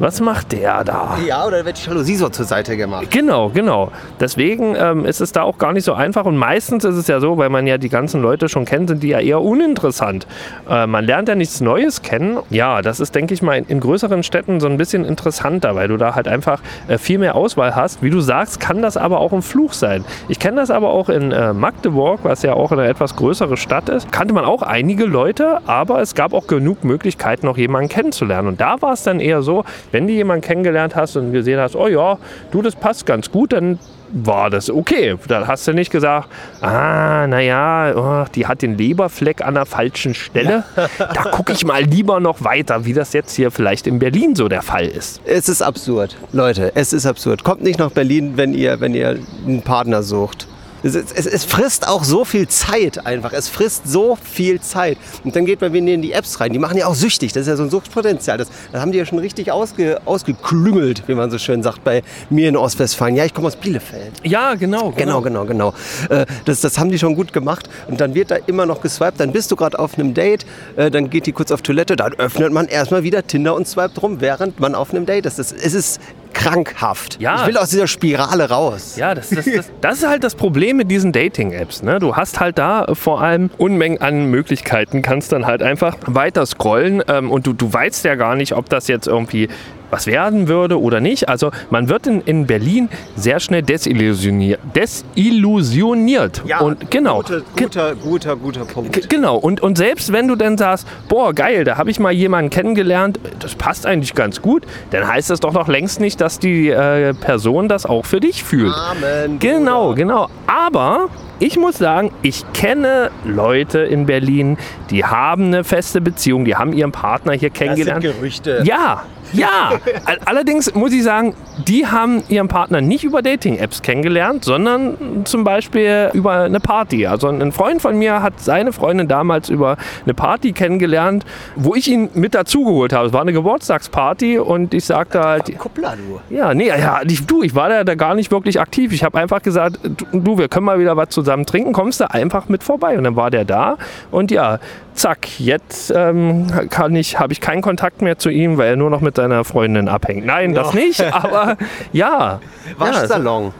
was 0.00 0.20
macht 0.22 0.52
der 0.52 0.82
da? 0.82 1.18
Ja, 1.26 1.46
oder 1.46 1.66
wird 1.66 1.76
die 1.76 1.86
Jalousie 1.86 2.16
so 2.16 2.30
zur 2.30 2.46
Seite 2.46 2.76
gemacht? 2.78 3.10
Genau, 3.10 3.50
genau. 3.50 3.92
Deswegen 4.18 4.74
ähm, 4.74 5.04
ist 5.04 5.20
es 5.20 5.32
da 5.32 5.42
auch 5.42 5.58
gar 5.58 5.74
nicht 5.74 5.84
so 5.84 5.92
einfach. 5.92 6.24
Und 6.24 6.38
meistens 6.38 6.84
ist 6.84 6.96
es 6.96 7.06
ja 7.06 7.20
so, 7.20 7.36
weil 7.36 7.50
man 7.50 7.66
ja 7.66 7.76
die 7.76 7.90
ganzen 7.90 8.22
Leute 8.22 8.48
schon 8.48 8.64
kennt, 8.64 8.88
sind 8.88 9.02
die 9.02 9.08
ja 9.08 9.20
eher 9.20 9.42
uninteressant. 9.42 10.26
Äh, 10.68 10.86
man 10.86 11.04
lernt 11.04 11.28
ja 11.28 11.34
nichts 11.34 11.60
Neues 11.60 12.00
kennen. 12.00 12.38
Ja, 12.48 12.80
das 12.80 12.98
ist, 12.98 13.14
denke 13.14 13.34
ich 13.34 13.42
mal, 13.42 13.58
in, 13.58 13.66
in 13.66 13.80
größeren 13.80 14.22
Städten 14.22 14.58
so 14.58 14.68
ein 14.68 14.78
bisschen 14.78 15.04
interessanter, 15.04 15.74
weil 15.74 15.88
du 15.88 15.98
da 15.98 16.14
halt 16.14 16.28
einfach 16.28 16.62
äh, 16.88 16.96
viel 16.96 17.18
mehr 17.18 17.34
Auswahl 17.34 17.76
hast. 17.76 18.02
Wie 18.02 18.08
du 18.10 18.20
sagst, 18.20 18.58
kann 18.58 18.80
das 18.80 18.96
aber 18.96 19.20
auch 19.20 19.34
ein 19.34 19.42
Fluch 19.42 19.74
sein. 19.74 20.06
Ich 20.28 20.38
kenne 20.38 20.56
das 20.56 20.70
aber 20.70 20.88
auch 20.88 21.10
in 21.10 21.30
äh, 21.30 21.52
Magdeburg, 21.52 22.20
was 22.22 22.42
ja 22.42 22.54
auch 22.54 22.72
eine 22.72 22.86
etwas 22.88 23.16
größere 23.16 23.58
Stadt 23.58 23.90
ist. 23.90 24.10
Kannte 24.10 24.32
man 24.32 24.46
auch 24.46 24.62
einige 24.62 25.04
Leute, 25.04 25.58
aber 25.66 26.00
es 26.00 26.14
gab 26.14 26.32
auch 26.32 26.46
genug 26.46 26.84
Möglichkeiten, 26.84 27.44
noch 27.44 27.58
jemanden 27.58 27.90
kennenzulernen. 27.90 28.48
Und 28.48 28.62
da 28.62 28.80
war 28.80 28.94
es 28.94 29.02
dann 29.02 29.20
eher 29.20 29.42
so, 29.42 29.64
wenn 29.92 30.06
du 30.06 30.12
jemanden 30.12 30.42
kennengelernt 30.42 30.96
hast 30.96 31.16
und 31.16 31.32
gesehen 31.32 31.60
hast, 31.60 31.76
oh 31.76 31.88
ja, 31.88 32.18
du, 32.50 32.62
das 32.62 32.76
passt 32.76 33.06
ganz 33.06 33.30
gut, 33.30 33.52
dann 33.52 33.78
war 34.12 34.50
das 34.50 34.70
okay. 34.70 35.16
Dann 35.28 35.46
hast 35.46 35.66
du 35.66 35.72
nicht 35.72 35.90
gesagt, 35.90 36.28
ah, 36.60 37.26
naja, 37.26 37.92
oh, 37.94 38.28
die 38.34 38.46
hat 38.46 38.62
den 38.62 38.76
Leberfleck 38.76 39.42
an 39.42 39.54
der 39.54 39.66
falschen 39.66 40.14
Stelle. 40.14 40.64
Da 40.98 41.22
gucke 41.30 41.52
ich 41.52 41.64
mal 41.64 41.82
lieber 41.82 42.20
noch 42.20 42.42
weiter, 42.44 42.84
wie 42.84 42.92
das 42.92 43.12
jetzt 43.12 43.34
hier 43.34 43.50
vielleicht 43.50 43.86
in 43.86 43.98
Berlin 43.98 44.34
so 44.34 44.48
der 44.48 44.62
Fall 44.62 44.86
ist. 44.86 45.20
Es 45.24 45.48
ist 45.48 45.62
absurd. 45.62 46.16
Leute, 46.32 46.72
es 46.74 46.92
ist 46.92 47.06
absurd. 47.06 47.44
Kommt 47.44 47.62
nicht 47.62 47.78
nach 47.78 47.90
Berlin, 47.90 48.32
wenn 48.36 48.54
ihr, 48.54 48.80
wenn 48.80 48.94
ihr 48.94 49.18
einen 49.46 49.62
Partner 49.62 50.02
sucht. 50.02 50.46
Es, 50.82 50.94
es, 50.94 51.26
es 51.26 51.44
frisst 51.44 51.86
auch 51.86 52.04
so 52.04 52.24
viel 52.24 52.48
Zeit 52.48 53.06
einfach. 53.06 53.32
Es 53.32 53.48
frisst 53.48 53.86
so 53.86 54.16
viel 54.22 54.60
Zeit. 54.60 54.98
Und 55.24 55.36
dann 55.36 55.46
geht 55.46 55.60
man 55.60 55.72
wieder 55.72 55.86
in 55.88 56.02
die 56.02 56.12
Apps 56.12 56.40
rein. 56.40 56.52
Die 56.52 56.58
machen 56.58 56.76
ja 56.76 56.86
auch 56.86 56.94
süchtig. 56.94 57.32
Das 57.32 57.42
ist 57.42 57.48
ja 57.48 57.56
so 57.56 57.62
ein 57.62 57.70
Suchtpotenzial. 57.70 58.38
Das, 58.38 58.48
das 58.72 58.80
haben 58.80 58.92
die 58.92 58.98
ja 58.98 59.04
schon 59.04 59.18
richtig 59.18 59.52
ausge, 59.52 60.00
ausgeklüngelt, 60.04 61.04
wie 61.06 61.14
man 61.14 61.30
so 61.30 61.38
schön 61.38 61.62
sagt, 61.62 61.84
bei 61.84 62.02
mir 62.30 62.48
in 62.48 62.56
Ostwestfalen. 62.56 63.16
Ja, 63.16 63.24
ich 63.24 63.34
komme 63.34 63.48
aus 63.48 63.56
Bielefeld. 63.56 64.12
Ja, 64.22 64.54
genau. 64.54 64.90
Genau, 64.96 65.20
genau, 65.20 65.44
genau. 65.44 65.74
Äh, 66.08 66.26
Das, 66.44 66.60
das 66.60 66.78
haben 66.78 66.90
die 66.90 66.98
schon 66.98 67.14
gut 67.14 67.32
gemacht. 67.32 67.68
Und 67.88 68.00
dann 68.00 68.14
wird 68.14 68.30
da 68.30 68.36
immer 68.46 68.66
noch 68.66 68.80
geswiped. 68.80 69.20
Dann 69.20 69.32
bist 69.32 69.50
du 69.50 69.56
gerade 69.56 69.78
auf 69.78 69.98
einem 69.98 70.14
Date, 70.14 70.46
äh, 70.76 70.90
dann 70.90 71.10
geht 71.10 71.26
die 71.26 71.32
kurz 71.32 71.50
auf 71.52 71.62
Toilette, 71.62 71.96
dann 71.96 72.14
öffnet 72.14 72.52
man 72.52 72.66
erstmal 72.66 73.02
wieder 73.02 73.26
Tinder 73.26 73.54
und 73.54 73.68
swiped 73.68 74.00
rum, 74.02 74.20
während 74.20 74.60
man 74.60 74.74
auf 74.74 74.90
einem 74.92 75.06
Date 75.06 75.26
ist. 75.26 75.38
Das, 75.38 75.52
es 75.52 75.74
ist 75.74 76.00
krankhaft. 76.32 77.20
Ja. 77.20 77.42
Ich 77.42 77.48
will 77.48 77.56
aus 77.56 77.70
dieser 77.70 77.86
Spirale 77.86 78.48
raus. 78.48 78.96
Ja, 78.96 79.14
das, 79.14 79.30
das, 79.30 79.44
das, 79.44 79.70
das 79.80 79.98
ist 79.98 80.08
halt 80.08 80.24
das 80.24 80.34
Problem 80.34 80.76
mit 80.76 80.90
diesen 80.90 81.12
Dating-Apps. 81.12 81.82
Ne? 81.82 81.98
Du 81.98 82.16
hast 82.16 82.40
halt 82.40 82.58
da 82.58 82.84
äh, 82.84 82.94
vor 82.94 83.20
allem 83.20 83.50
Unmengen 83.58 84.00
an 84.00 84.26
Möglichkeiten, 84.26 85.02
kannst 85.02 85.32
dann 85.32 85.46
halt 85.46 85.62
einfach 85.62 85.96
weiter 86.06 86.46
scrollen 86.46 87.02
ähm, 87.08 87.30
und 87.30 87.46
du, 87.46 87.52
du 87.52 87.72
weißt 87.72 88.04
ja 88.04 88.14
gar 88.14 88.36
nicht, 88.36 88.54
ob 88.54 88.68
das 88.68 88.88
jetzt 88.88 89.06
irgendwie 89.06 89.48
was 89.90 90.06
werden 90.06 90.48
würde 90.48 90.80
oder 90.80 91.00
nicht. 91.00 91.28
Also 91.28 91.50
man 91.70 91.88
wird 91.88 92.06
in, 92.06 92.20
in 92.22 92.46
Berlin 92.46 92.88
sehr 93.16 93.40
schnell 93.40 93.62
desillusioniert. 93.62 94.60
Desillusioniert. 94.74 96.42
Ja, 96.46 96.60
und 96.60 96.90
genau. 96.90 97.18
Guter, 97.18 97.42
guter, 97.56 97.94
guter, 97.96 98.36
guter 98.36 98.64
Punkt. 98.64 99.08
Genau, 99.10 99.36
und, 99.36 99.60
und 99.60 99.76
selbst 99.76 100.12
wenn 100.12 100.28
du 100.28 100.36
dann 100.36 100.56
sagst, 100.58 100.86
boah, 101.08 101.32
geil, 101.34 101.64
da 101.64 101.76
habe 101.76 101.90
ich 101.90 101.98
mal 101.98 102.12
jemanden 102.12 102.50
kennengelernt, 102.50 103.20
das 103.40 103.54
passt 103.54 103.86
eigentlich 103.86 104.14
ganz 104.14 104.42
gut, 104.42 104.64
dann 104.90 105.06
heißt 105.06 105.30
das 105.30 105.40
doch 105.40 105.52
noch 105.52 105.68
längst 105.68 106.00
nicht, 106.00 106.20
dass 106.20 106.38
die 106.38 106.68
äh, 106.68 107.14
Person 107.14 107.68
das 107.68 107.86
auch 107.86 108.04
für 108.06 108.20
dich 108.20 108.44
fühlt. 108.44 108.74
Amen. 108.74 109.38
Genau, 109.38 109.88
Bruder. 109.88 109.96
genau. 109.96 110.28
Aber 110.46 111.08
ich 111.40 111.56
muss 111.56 111.78
sagen, 111.78 112.12
ich 112.22 112.44
kenne 112.52 113.10
Leute 113.24 113.80
in 113.80 114.06
Berlin, 114.06 114.56
die 114.90 115.04
haben 115.04 115.46
eine 115.46 115.64
feste 115.64 116.00
Beziehung, 116.00 116.44
die 116.44 116.54
haben 116.54 116.72
ihren 116.72 116.92
Partner 116.92 117.32
hier 117.32 117.50
Das 117.50 117.58
sind 117.58 117.66
kennengelernt. 117.66 118.02
Gerüchte. 118.02 118.62
Ja, 118.64 119.02
ja. 119.32 119.72
All- 120.04 120.20
Allerdings 120.26 120.72
muss 120.74 120.92
ich 120.92 121.02
sagen, 121.02 121.34
die 121.68 121.86
haben 121.86 122.22
ihren 122.28 122.48
Partner 122.48 122.80
nicht 122.80 123.04
über 123.04 123.22
Dating-Apps 123.22 123.82
kennengelernt, 123.82 124.44
sondern 124.44 125.24
zum 125.24 125.44
Beispiel 125.44 126.10
über 126.12 126.32
eine 126.42 126.60
Party. 126.60 127.06
Also 127.06 127.28
ein 127.28 127.52
Freund 127.52 127.82
von 127.82 127.98
mir 127.98 128.22
hat 128.22 128.40
seine 128.40 128.72
Freundin 128.72 129.08
damals 129.08 129.48
über 129.48 129.76
eine 130.04 130.14
Party 130.14 130.52
kennengelernt, 130.52 131.24
wo 131.56 131.74
ich 131.74 131.88
ihn 131.88 132.08
mit 132.14 132.34
dazugeholt 132.34 132.92
habe. 132.92 133.08
Es 133.08 133.12
war 133.12 133.22
eine 133.22 133.32
Geburtstagsparty 133.32 134.38
und 134.38 134.74
ich 134.74 134.84
sagte 134.84 135.20
halt, 135.20 135.58
Kuppler, 135.58 135.94
du. 135.96 136.34
ja, 136.34 136.54
nee, 136.54 136.68
ja, 136.68 137.00
ich, 137.06 137.26
du, 137.26 137.42
ich 137.42 137.54
war 137.54 137.68
da, 137.68 137.84
da 137.84 137.94
gar 137.94 138.14
nicht 138.14 138.30
wirklich 138.30 138.60
aktiv. 138.60 138.92
Ich 138.92 139.04
habe 139.04 139.18
einfach 139.18 139.42
gesagt, 139.42 139.78
du, 140.12 140.38
wir 140.38 140.48
können 140.48 140.66
mal 140.66 140.78
wieder 140.78 140.96
was 140.96 141.10
zusammen 141.10 141.46
trinken, 141.46 141.72
kommst 141.72 142.00
du 142.00 142.10
einfach 142.10 142.48
mit 142.48 142.62
vorbei. 142.62 142.96
Und 142.96 143.04
dann 143.04 143.16
war 143.16 143.30
der 143.30 143.44
da 143.44 143.76
und 144.10 144.30
ja, 144.30 144.58
zack, 144.94 145.40
jetzt 145.40 145.92
ähm, 145.94 146.46
kann 146.68 146.94
ich, 146.96 147.18
habe 147.18 147.32
ich 147.32 147.40
keinen 147.40 147.62
Kontakt 147.62 148.02
mehr 148.02 148.18
zu 148.18 148.28
ihm, 148.28 148.58
weil 148.58 148.70
er 148.70 148.76
nur 148.76 148.90
noch 148.90 149.00
mit 149.00 149.16
seiner 149.16 149.44
Freundin 149.44 149.88
abhängt. 149.88 150.26
Nein, 150.26 150.52
das 150.54 150.74
Ja. 150.74 150.80
nicht, 150.80 151.00
aber 151.14 151.49
ja. 151.92 152.40
Waschsalon. 152.78 153.44
Ja, 153.46 153.52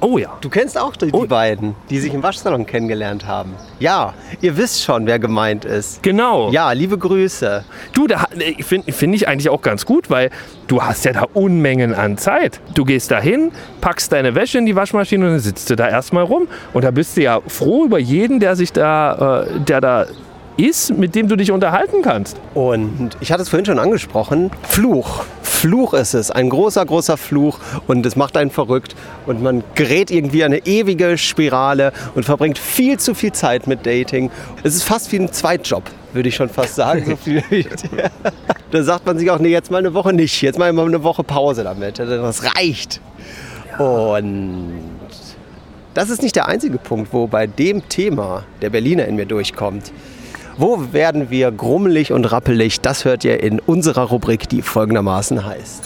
oh 0.00 0.18
ja. 0.18 0.36
Du 0.40 0.48
kennst 0.48 0.78
auch 0.78 0.96
die, 0.96 1.06
die 1.06 1.12
Oh. 1.12 1.26
beiden, 1.26 1.74
die 1.90 1.98
sich 1.98 2.12
im 2.14 2.22
Waschsalon 2.22 2.66
kennengelernt 2.66 3.26
haben. 3.26 3.54
Ja, 3.78 4.14
ihr 4.40 4.56
wisst 4.56 4.82
schon, 4.82 5.06
wer 5.06 5.18
gemeint 5.18 5.64
ist. 5.64 6.02
Genau. 6.02 6.50
Ja, 6.50 6.72
liebe 6.72 6.96
Grüße. 6.98 7.64
Du, 7.92 8.06
da 8.06 8.26
finde 8.60 8.92
find 8.92 9.14
ich 9.14 9.28
eigentlich 9.28 9.48
auch 9.50 9.62
ganz 9.62 9.84
gut, 9.86 10.08
weil 10.10 10.30
du 10.68 10.82
hast 10.82 11.04
ja 11.04 11.12
da 11.12 11.26
Unmengen 11.34 11.94
an 11.94 12.16
Zeit. 12.18 12.60
Du 12.74 12.84
gehst 12.84 13.10
da 13.10 13.20
hin, 13.20 13.52
packst 13.80 14.12
deine 14.12 14.34
Wäsche 14.34 14.58
in 14.58 14.66
die 14.66 14.76
Waschmaschine 14.76 15.24
und 15.26 15.32
dann 15.32 15.40
sitzt 15.40 15.68
du 15.70 15.76
da 15.76 15.88
erstmal 15.88 16.24
rum. 16.24 16.48
Und 16.72 16.84
da 16.84 16.90
bist 16.90 17.16
du 17.16 17.22
ja 17.22 17.40
froh 17.46 17.84
über 17.84 17.98
jeden, 17.98 18.40
der 18.40 18.56
sich 18.56 18.72
da, 18.72 19.44
äh, 19.46 19.60
der 19.60 19.80
da 19.80 20.06
ist, 20.56 20.96
mit 20.96 21.14
dem 21.14 21.26
du 21.28 21.36
dich 21.36 21.52
unterhalten 21.52 22.02
kannst. 22.02 22.36
Und 22.52 23.16
ich 23.20 23.32
hatte 23.32 23.42
es 23.42 23.48
vorhin 23.48 23.64
schon 23.64 23.78
angesprochen, 23.78 24.50
Fluch. 24.62 25.24
Fluch 25.60 25.92
ist 25.92 26.14
es, 26.14 26.30
ein 26.30 26.48
großer, 26.48 26.86
großer 26.86 27.18
Fluch 27.18 27.58
und 27.86 28.06
es 28.06 28.16
macht 28.16 28.38
einen 28.38 28.50
verrückt 28.50 28.96
und 29.26 29.42
man 29.42 29.62
gerät 29.74 30.10
irgendwie 30.10 30.38
in 30.38 30.46
eine 30.46 30.66
ewige 30.66 31.18
Spirale 31.18 31.92
und 32.14 32.24
verbringt 32.24 32.56
viel 32.56 32.98
zu 32.98 33.12
viel 33.12 33.32
Zeit 33.32 33.66
mit 33.66 33.84
Dating. 33.84 34.30
Es 34.62 34.74
ist 34.74 34.84
fast 34.84 35.12
wie 35.12 35.18
ein 35.18 35.30
Zweitjob, 35.30 35.82
würde 36.14 36.30
ich 36.30 36.34
schon 36.34 36.48
fast 36.48 36.76
sagen. 36.76 37.04
So 37.04 37.16
viel, 37.16 37.42
da 38.70 38.82
sagt 38.82 39.04
man 39.04 39.18
sich 39.18 39.30
auch, 39.30 39.38
nee, 39.38 39.50
jetzt 39.50 39.70
mal 39.70 39.76
eine 39.76 39.92
Woche 39.92 40.14
nicht, 40.14 40.40
jetzt 40.40 40.58
mal 40.58 40.70
eine 40.70 41.02
Woche 41.02 41.24
Pause 41.24 41.62
damit. 41.62 41.98
Das 41.98 42.56
reicht. 42.56 43.02
Und 43.78 44.80
das 45.92 46.08
ist 46.08 46.22
nicht 46.22 46.36
der 46.36 46.48
einzige 46.48 46.78
Punkt, 46.78 47.12
wo 47.12 47.26
bei 47.26 47.46
dem 47.46 47.86
Thema 47.90 48.44
der 48.62 48.70
Berliner 48.70 49.04
in 49.04 49.16
mir 49.16 49.26
durchkommt. 49.26 49.92
Wo 50.56 50.92
werden 50.92 51.30
wir 51.30 51.50
grummelig 51.52 52.12
und 52.12 52.30
rappelig? 52.30 52.80
Das 52.80 53.04
hört 53.04 53.24
ihr 53.24 53.42
in 53.42 53.60
unserer 53.60 54.02
Rubrik, 54.02 54.48
die 54.48 54.62
folgendermaßen 54.62 55.44
heißt. 55.44 55.84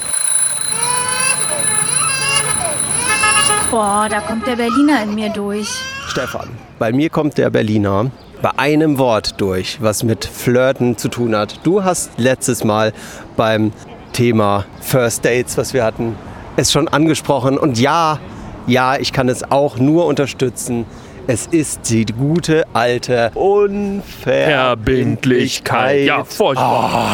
Boah, 3.71 4.06
da 4.09 4.21
kommt 4.21 4.47
der 4.47 4.56
Berliner 4.56 5.02
in 5.02 5.14
mir 5.14 5.30
durch. 5.30 5.68
Stefan, 6.06 6.49
bei 6.78 6.92
mir 6.92 7.11
kommt 7.11 7.38
der 7.38 7.50
Berliner 7.50 8.11
bei 8.40 8.50
einem 8.56 8.99
Wort 8.99 9.40
durch, 9.40 9.78
was 9.80 10.04
mit 10.04 10.25
Flirten 10.25 10.97
zu 10.97 11.09
tun 11.09 11.35
hat. 11.35 11.61
Du 11.64 11.83
hast 11.83 12.11
letztes 12.18 12.62
Mal 12.62 12.92
beim 13.37 13.73
Thema 14.12 14.64
First 14.80 15.25
Dates, 15.25 15.59
was 15.59 15.75
wir 15.75 15.83
hatten, 15.83 16.14
es 16.56 16.71
schon 16.71 16.88
angesprochen. 16.88 17.59
Und 17.59 17.80
ja, 17.80 18.21
ja, 18.66 18.97
ich 18.97 19.12
kann 19.12 19.28
es 19.28 19.50
auch 19.50 19.78
nur 19.78 20.06
unterstützen. 20.06 20.87
Es 21.26 21.47
ist 21.47 21.88
die 21.88 22.04
gute 22.04 22.66
alte 22.75 23.31
Unverbindlichkeit. 23.35 26.04
Ja, 26.04 26.23
furchtbar. 26.23 27.09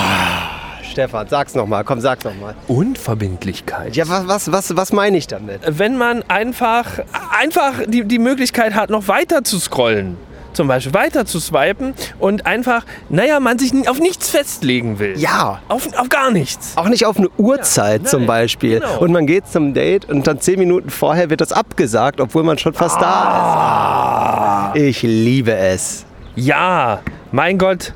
Stefan, 0.83 1.29
sag's 1.29 1.55
nochmal, 1.55 1.85
komm, 1.85 2.01
sag's 2.01 2.25
nochmal. 2.25 2.57
Unverbindlichkeit. 2.67 3.95
Ja, 3.95 4.09
was, 4.09 4.27
was, 4.27 4.51
was, 4.51 4.75
was 4.75 4.93
meine 4.93 5.17
ich 5.17 5.29
damit? 5.29 5.61
Wenn 5.65 5.97
man 5.97 6.25
einfach, 6.27 6.87
einfach 7.39 7.75
die, 7.87 8.03
die 8.03 8.19
Möglichkeit 8.19 8.75
hat, 8.75 8.91
noch 8.91 9.07
weiter 9.07 9.45
zu 9.45 9.61
scrollen. 9.61 10.17
Zum 10.53 10.69
Beispiel 10.69 10.95
weiter 10.95 11.25
zu 11.27 11.39
swipen 11.41 11.95
und 12.19 12.47
einfach, 12.47 12.85
naja, 13.09 13.39
man 13.41 13.59
sich 13.59 13.73
auf 13.89 13.99
nichts 14.01 14.31
festlegen 14.31 14.99
will. 14.99 15.15
Ja. 15.19 15.61
Auf, 15.69 15.89
auf 15.97 16.09
gar 16.09 16.31
nichts. 16.31 16.73
Auch 16.77 16.89
nicht 16.89 17.07
auf 17.07 17.17
eine 17.19 17.29
Uhrzeit 17.39 18.03
Ja, 18.03 18.09
zum 18.09 18.27
Beispiel. 18.27 18.81
genau. 18.81 18.99
Und 18.99 19.13
man 19.13 19.27
geht 19.27 19.47
zum 19.49 19.75
Date 19.75 20.09
und 20.09 20.27
dann 20.27 20.41
zehn 20.41 20.59
Minuten 20.59 20.91
vorher 20.91 21.31
wird 21.31 21.41
das 21.41 21.53
abgesagt, 21.53 22.21
obwohl 22.21 22.43
man 22.43 22.59
schon 22.59 22.75
fast 22.75 22.99
Ah. 23.01 24.73
da 24.73 24.73
ist. 24.75 24.83
Ich 24.83 25.03
liebe 25.03 25.55
es. 25.55 26.05
Ja, 26.37 27.01
mein 27.33 27.59
Gott. 27.59 27.93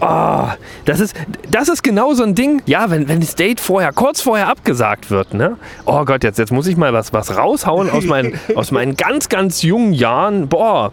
Oh, 0.00 0.48
das, 0.86 0.98
ist, 0.98 1.14
das 1.50 1.68
ist 1.68 1.82
genau 1.84 2.14
so 2.14 2.24
ein 2.24 2.34
Ding. 2.34 2.62
Ja, 2.66 2.90
wenn, 2.90 3.06
wenn 3.08 3.20
das 3.20 3.36
Date 3.36 3.60
vorher, 3.60 3.92
kurz 3.92 4.20
vorher 4.20 4.48
abgesagt 4.48 5.10
wird, 5.10 5.34
ne? 5.34 5.56
Oh 5.84 6.04
Gott, 6.04 6.24
jetzt, 6.24 6.38
jetzt 6.38 6.50
muss 6.50 6.66
ich 6.66 6.76
mal 6.76 6.92
was, 6.92 7.12
was 7.12 7.36
raushauen 7.36 7.88
aus 7.90 8.04
meinen, 8.04 8.38
aus 8.56 8.72
meinen 8.72 8.96
ganz, 8.96 9.28
ganz 9.28 9.62
jungen 9.62 9.92
Jahren. 9.92 10.48
Boah. 10.48 10.90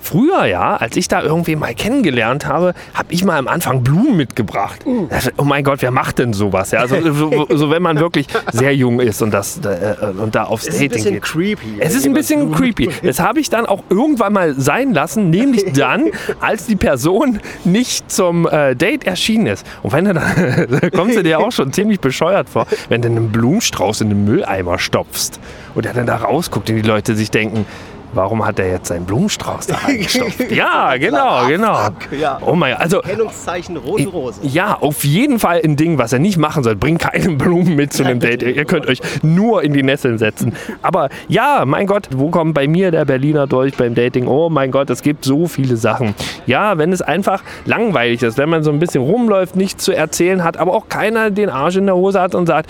Früher 0.00 0.46
ja, 0.46 0.76
als 0.76 0.96
ich 0.96 1.08
da 1.08 1.22
irgendwie 1.22 1.56
mal 1.56 1.74
kennengelernt 1.74 2.46
habe, 2.46 2.74
habe 2.94 3.12
ich 3.12 3.24
mal 3.24 3.38
am 3.38 3.48
Anfang 3.48 3.82
Blumen 3.82 4.16
mitgebracht. 4.16 4.84
Das- 5.08 5.30
Oh 5.36 5.44
mein 5.44 5.62
Gott, 5.64 5.82
wer 5.82 5.90
macht 5.90 6.18
denn 6.18 6.32
sowas? 6.32 6.70
Ja, 6.70 6.80
also, 6.80 6.96
so, 7.12 7.46
so, 7.50 7.70
wenn 7.70 7.82
man 7.82 7.98
wirklich 7.98 8.26
sehr 8.52 8.74
jung 8.74 9.00
ist 9.00 9.22
und, 9.22 9.32
das, 9.32 9.58
äh, 9.58 9.94
und 10.18 10.34
da 10.34 10.44
aufs 10.44 10.66
Es 10.66 10.74
ist 10.74 10.80
ein 10.80 10.88
Dating 10.88 10.94
bisschen 10.96 11.14
geht. 11.14 11.22
creepy. 11.22 11.80
Es 11.80 11.94
ist 11.94 12.06
ein 12.06 12.12
bisschen 12.14 12.52
creepy. 12.52 12.90
Das 13.02 13.20
habe 13.20 13.40
ich 13.40 13.50
dann 13.50 13.66
auch 13.66 13.82
irgendwann 13.90 14.32
mal 14.32 14.54
sein 14.54 14.92
lassen, 14.92 15.30
nämlich 15.30 15.72
dann, 15.74 16.06
als 16.40 16.66
die 16.66 16.76
Person 16.76 17.40
nicht 17.64 18.10
zum 18.10 18.46
äh, 18.48 18.74
Date 18.74 19.04
erschienen 19.06 19.46
ist. 19.46 19.66
Und 19.82 19.92
wenn 19.92 20.04
du 20.06 20.14
dann, 20.14 20.68
da 20.80 20.90
kommst 20.94 21.16
du 21.16 21.22
dir 21.22 21.38
auch 21.40 21.52
schon 21.52 21.72
ziemlich 21.72 22.00
bescheuert 22.00 22.48
vor, 22.48 22.66
wenn 22.88 23.02
du 23.02 23.08
einen 23.08 23.30
Blumenstrauß 23.30 24.00
in 24.02 24.08
den 24.08 24.24
Mülleimer 24.24 24.78
stopfst 24.78 25.38
und 25.74 25.86
er 25.86 25.92
dann 25.94 26.06
da 26.06 26.16
rausguckt 26.16 26.68
und 26.70 26.76
die 26.76 26.82
Leute 26.82 27.14
sich 27.14 27.30
denken, 27.30 27.66
Warum 28.12 28.44
hat 28.44 28.58
er 28.58 28.68
jetzt 28.68 28.88
seinen 28.88 29.04
Blumenstrauß 29.06 29.66
da 29.66 29.76
reingestopft? 29.76 30.40
Ja, 30.50 30.96
genau, 30.96 31.46
genau. 31.46 31.88
Ja. 32.18 32.38
Oh 32.44 32.54
mein, 32.54 32.74
also 32.74 33.00
Erkennungszeichen 33.02 33.76
rote 33.76 34.08
Rose. 34.08 34.40
ja, 34.42 34.76
auf 34.80 35.04
jeden 35.04 35.38
Fall 35.38 35.60
ein 35.64 35.76
Ding, 35.76 35.96
was 35.98 36.12
er 36.12 36.18
nicht 36.18 36.36
machen 36.36 36.64
soll. 36.64 36.74
Bringt 36.76 37.00
keine 37.00 37.36
Blumen 37.36 37.76
mit 37.76 37.92
zu 37.92 38.04
einem 38.04 38.18
Date. 38.18 38.42
Ihr 38.42 38.64
könnt 38.64 38.86
euch 38.86 39.00
nur 39.22 39.62
in 39.62 39.72
die 39.72 39.82
Nesseln 39.82 40.18
setzen. 40.18 40.54
Aber 40.82 41.08
ja, 41.28 41.64
mein 41.66 41.86
Gott, 41.86 42.08
wo 42.14 42.30
kommt 42.30 42.54
bei 42.54 42.66
mir 42.66 42.90
der 42.90 43.04
Berliner 43.04 43.46
durch 43.46 43.76
beim 43.76 43.94
Dating? 43.94 44.26
Oh 44.26 44.48
mein 44.50 44.70
Gott, 44.70 44.90
es 44.90 45.02
gibt 45.02 45.24
so 45.24 45.46
viele 45.46 45.76
Sachen. 45.76 46.14
Ja, 46.46 46.78
wenn 46.78 46.92
es 46.92 47.02
einfach 47.02 47.42
langweilig 47.64 48.22
ist, 48.22 48.38
wenn 48.38 48.48
man 48.48 48.62
so 48.64 48.70
ein 48.72 48.78
bisschen 48.80 49.02
rumläuft, 49.02 49.56
nichts 49.56 49.84
zu 49.84 49.92
erzählen 49.92 50.42
hat, 50.42 50.56
aber 50.56 50.74
auch 50.74 50.88
keiner 50.88 51.30
den 51.30 51.48
Arsch 51.48 51.76
in 51.76 51.86
der 51.86 51.94
Hose 51.94 52.20
hat 52.20 52.34
und 52.34 52.46
sagt, 52.46 52.68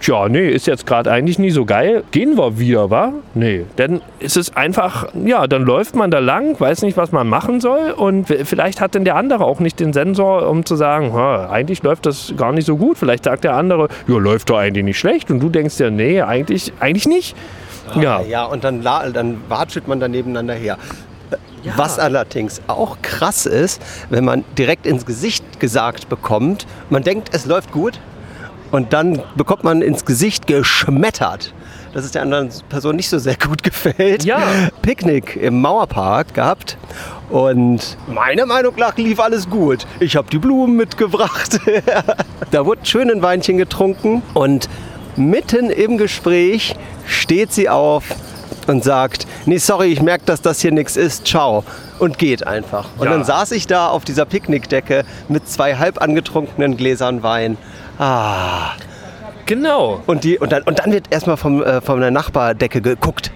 Tja, 0.00 0.28
nee, 0.28 0.48
ist 0.48 0.66
jetzt 0.66 0.86
gerade 0.86 1.10
eigentlich 1.10 1.38
nie 1.38 1.50
so 1.50 1.64
geil. 1.64 2.04
Gehen 2.10 2.36
wir 2.36 2.58
wieder, 2.58 2.90
wa? 2.90 3.12
Nee. 3.34 3.64
Dann 3.76 4.02
ist 4.18 4.36
es 4.36 4.54
einfach, 4.54 5.08
ja, 5.24 5.46
dann 5.46 5.62
läuft 5.62 5.96
man 5.96 6.10
da 6.10 6.18
lang, 6.18 6.58
weiß 6.60 6.82
nicht, 6.82 6.96
was 6.96 7.12
man 7.12 7.26
machen 7.28 7.60
soll. 7.60 7.92
Und 7.92 8.26
vielleicht 8.26 8.80
hat 8.80 8.94
denn 8.94 9.04
der 9.04 9.16
andere 9.16 9.44
auch 9.44 9.58
nicht 9.58 9.80
den 9.80 9.92
Sensor, 9.92 10.48
um 10.48 10.66
zu 10.66 10.76
sagen, 10.76 11.14
"Ha, 11.14 11.48
eigentlich 11.48 11.82
läuft 11.82 12.04
das 12.04 12.34
gar 12.36 12.52
nicht 12.52 12.66
so 12.66 12.76
gut. 12.76 12.98
Vielleicht 12.98 13.24
sagt 13.24 13.44
der 13.44 13.54
andere, 13.54 13.88
ja, 14.06 14.18
läuft 14.18 14.50
doch 14.50 14.58
eigentlich 14.58 14.84
nicht 14.84 14.98
schlecht. 14.98 15.30
Und 15.30 15.40
du 15.40 15.48
denkst 15.48 15.78
ja, 15.78 15.90
nee, 15.90 16.20
eigentlich, 16.20 16.72
eigentlich 16.78 17.06
nicht. 17.06 17.34
Ja. 17.98 18.20
Ja, 18.20 18.44
und 18.44 18.64
dann, 18.64 18.82
dann 18.82 19.38
watschelt 19.48 19.88
man 19.88 19.98
da 19.98 20.08
nebeneinander 20.08 20.54
her. 20.54 20.76
Was 21.74 21.98
allerdings 21.98 22.60
auch 22.68 22.98
krass 23.02 23.44
ist, 23.46 23.82
wenn 24.10 24.24
man 24.24 24.44
direkt 24.56 24.86
ins 24.86 25.04
Gesicht 25.04 25.58
gesagt 25.58 26.08
bekommt, 26.08 26.66
man 26.90 27.02
denkt, 27.02 27.30
es 27.32 27.46
läuft 27.46 27.72
gut 27.72 27.98
und 28.70 28.92
dann 28.92 29.22
bekommt 29.36 29.64
man 29.64 29.82
ins 29.82 30.04
Gesicht 30.04 30.46
geschmettert, 30.46 31.54
dass 31.92 32.04
es 32.04 32.12
der 32.12 32.22
anderen 32.22 32.50
Person 32.68 32.96
nicht 32.96 33.08
so 33.08 33.18
sehr 33.18 33.36
gut 33.36 33.62
gefällt. 33.62 34.24
Ja. 34.24 34.40
Picknick 34.82 35.36
im 35.36 35.60
Mauerpark 35.60 36.34
gehabt 36.34 36.76
und 37.30 37.96
meiner 38.06 38.46
Meinung 38.46 38.74
nach 38.76 38.96
lief 38.96 39.18
alles 39.20 39.48
gut. 39.48 39.86
Ich 40.00 40.16
habe 40.16 40.28
die 40.30 40.38
Blumen 40.38 40.76
mitgebracht. 40.76 41.60
da 42.50 42.66
wurde 42.66 42.84
schön 42.84 43.10
ein 43.10 43.22
Weinchen 43.22 43.56
getrunken 43.58 44.22
und 44.34 44.68
mitten 45.16 45.70
im 45.70 45.98
Gespräch 45.98 46.76
steht 47.06 47.52
sie 47.52 47.68
auf 47.68 48.04
und 48.66 48.84
sagt, 48.84 49.26
nee, 49.46 49.58
sorry, 49.58 49.86
ich 49.92 50.02
merke, 50.02 50.24
dass 50.26 50.42
das 50.42 50.60
hier 50.60 50.72
nichts 50.72 50.96
ist, 50.96 51.26
ciao. 51.26 51.64
Und 51.98 52.18
geht 52.18 52.46
einfach. 52.46 52.88
Und 52.98 53.06
Ja. 53.06 53.12
dann 53.12 53.24
saß 53.24 53.52
ich 53.52 53.66
da 53.66 53.88
auf 53.88 54.04
dieser 54.04 54.24
Picknickdecke 54.24 55.04
mit 55.28 55.48
zwei 55.48 55.76
halb 55.76 56.00
angetrunkenen 56.02 56.76
Gläsern 56.76 57.22
Wein. 57.22 57.56
Ah, 57.98 58.72
Genau. 59.46 60.02
Und, 60.06 60.24
die, 60.24 60.38
und, 60.38 60.50
dann, 60.50 60.64
und 60.64 60.80
dann 60.80 60.90
wird 60.92 61.06
erstmal 61.10 61.36
vom, 61.36 61.62
äh, 61.62 61.80
von 61.80 62.00
der 62.00 62.10
Nachbardecke 62.10 62.80
geguckt. 62.82 63.30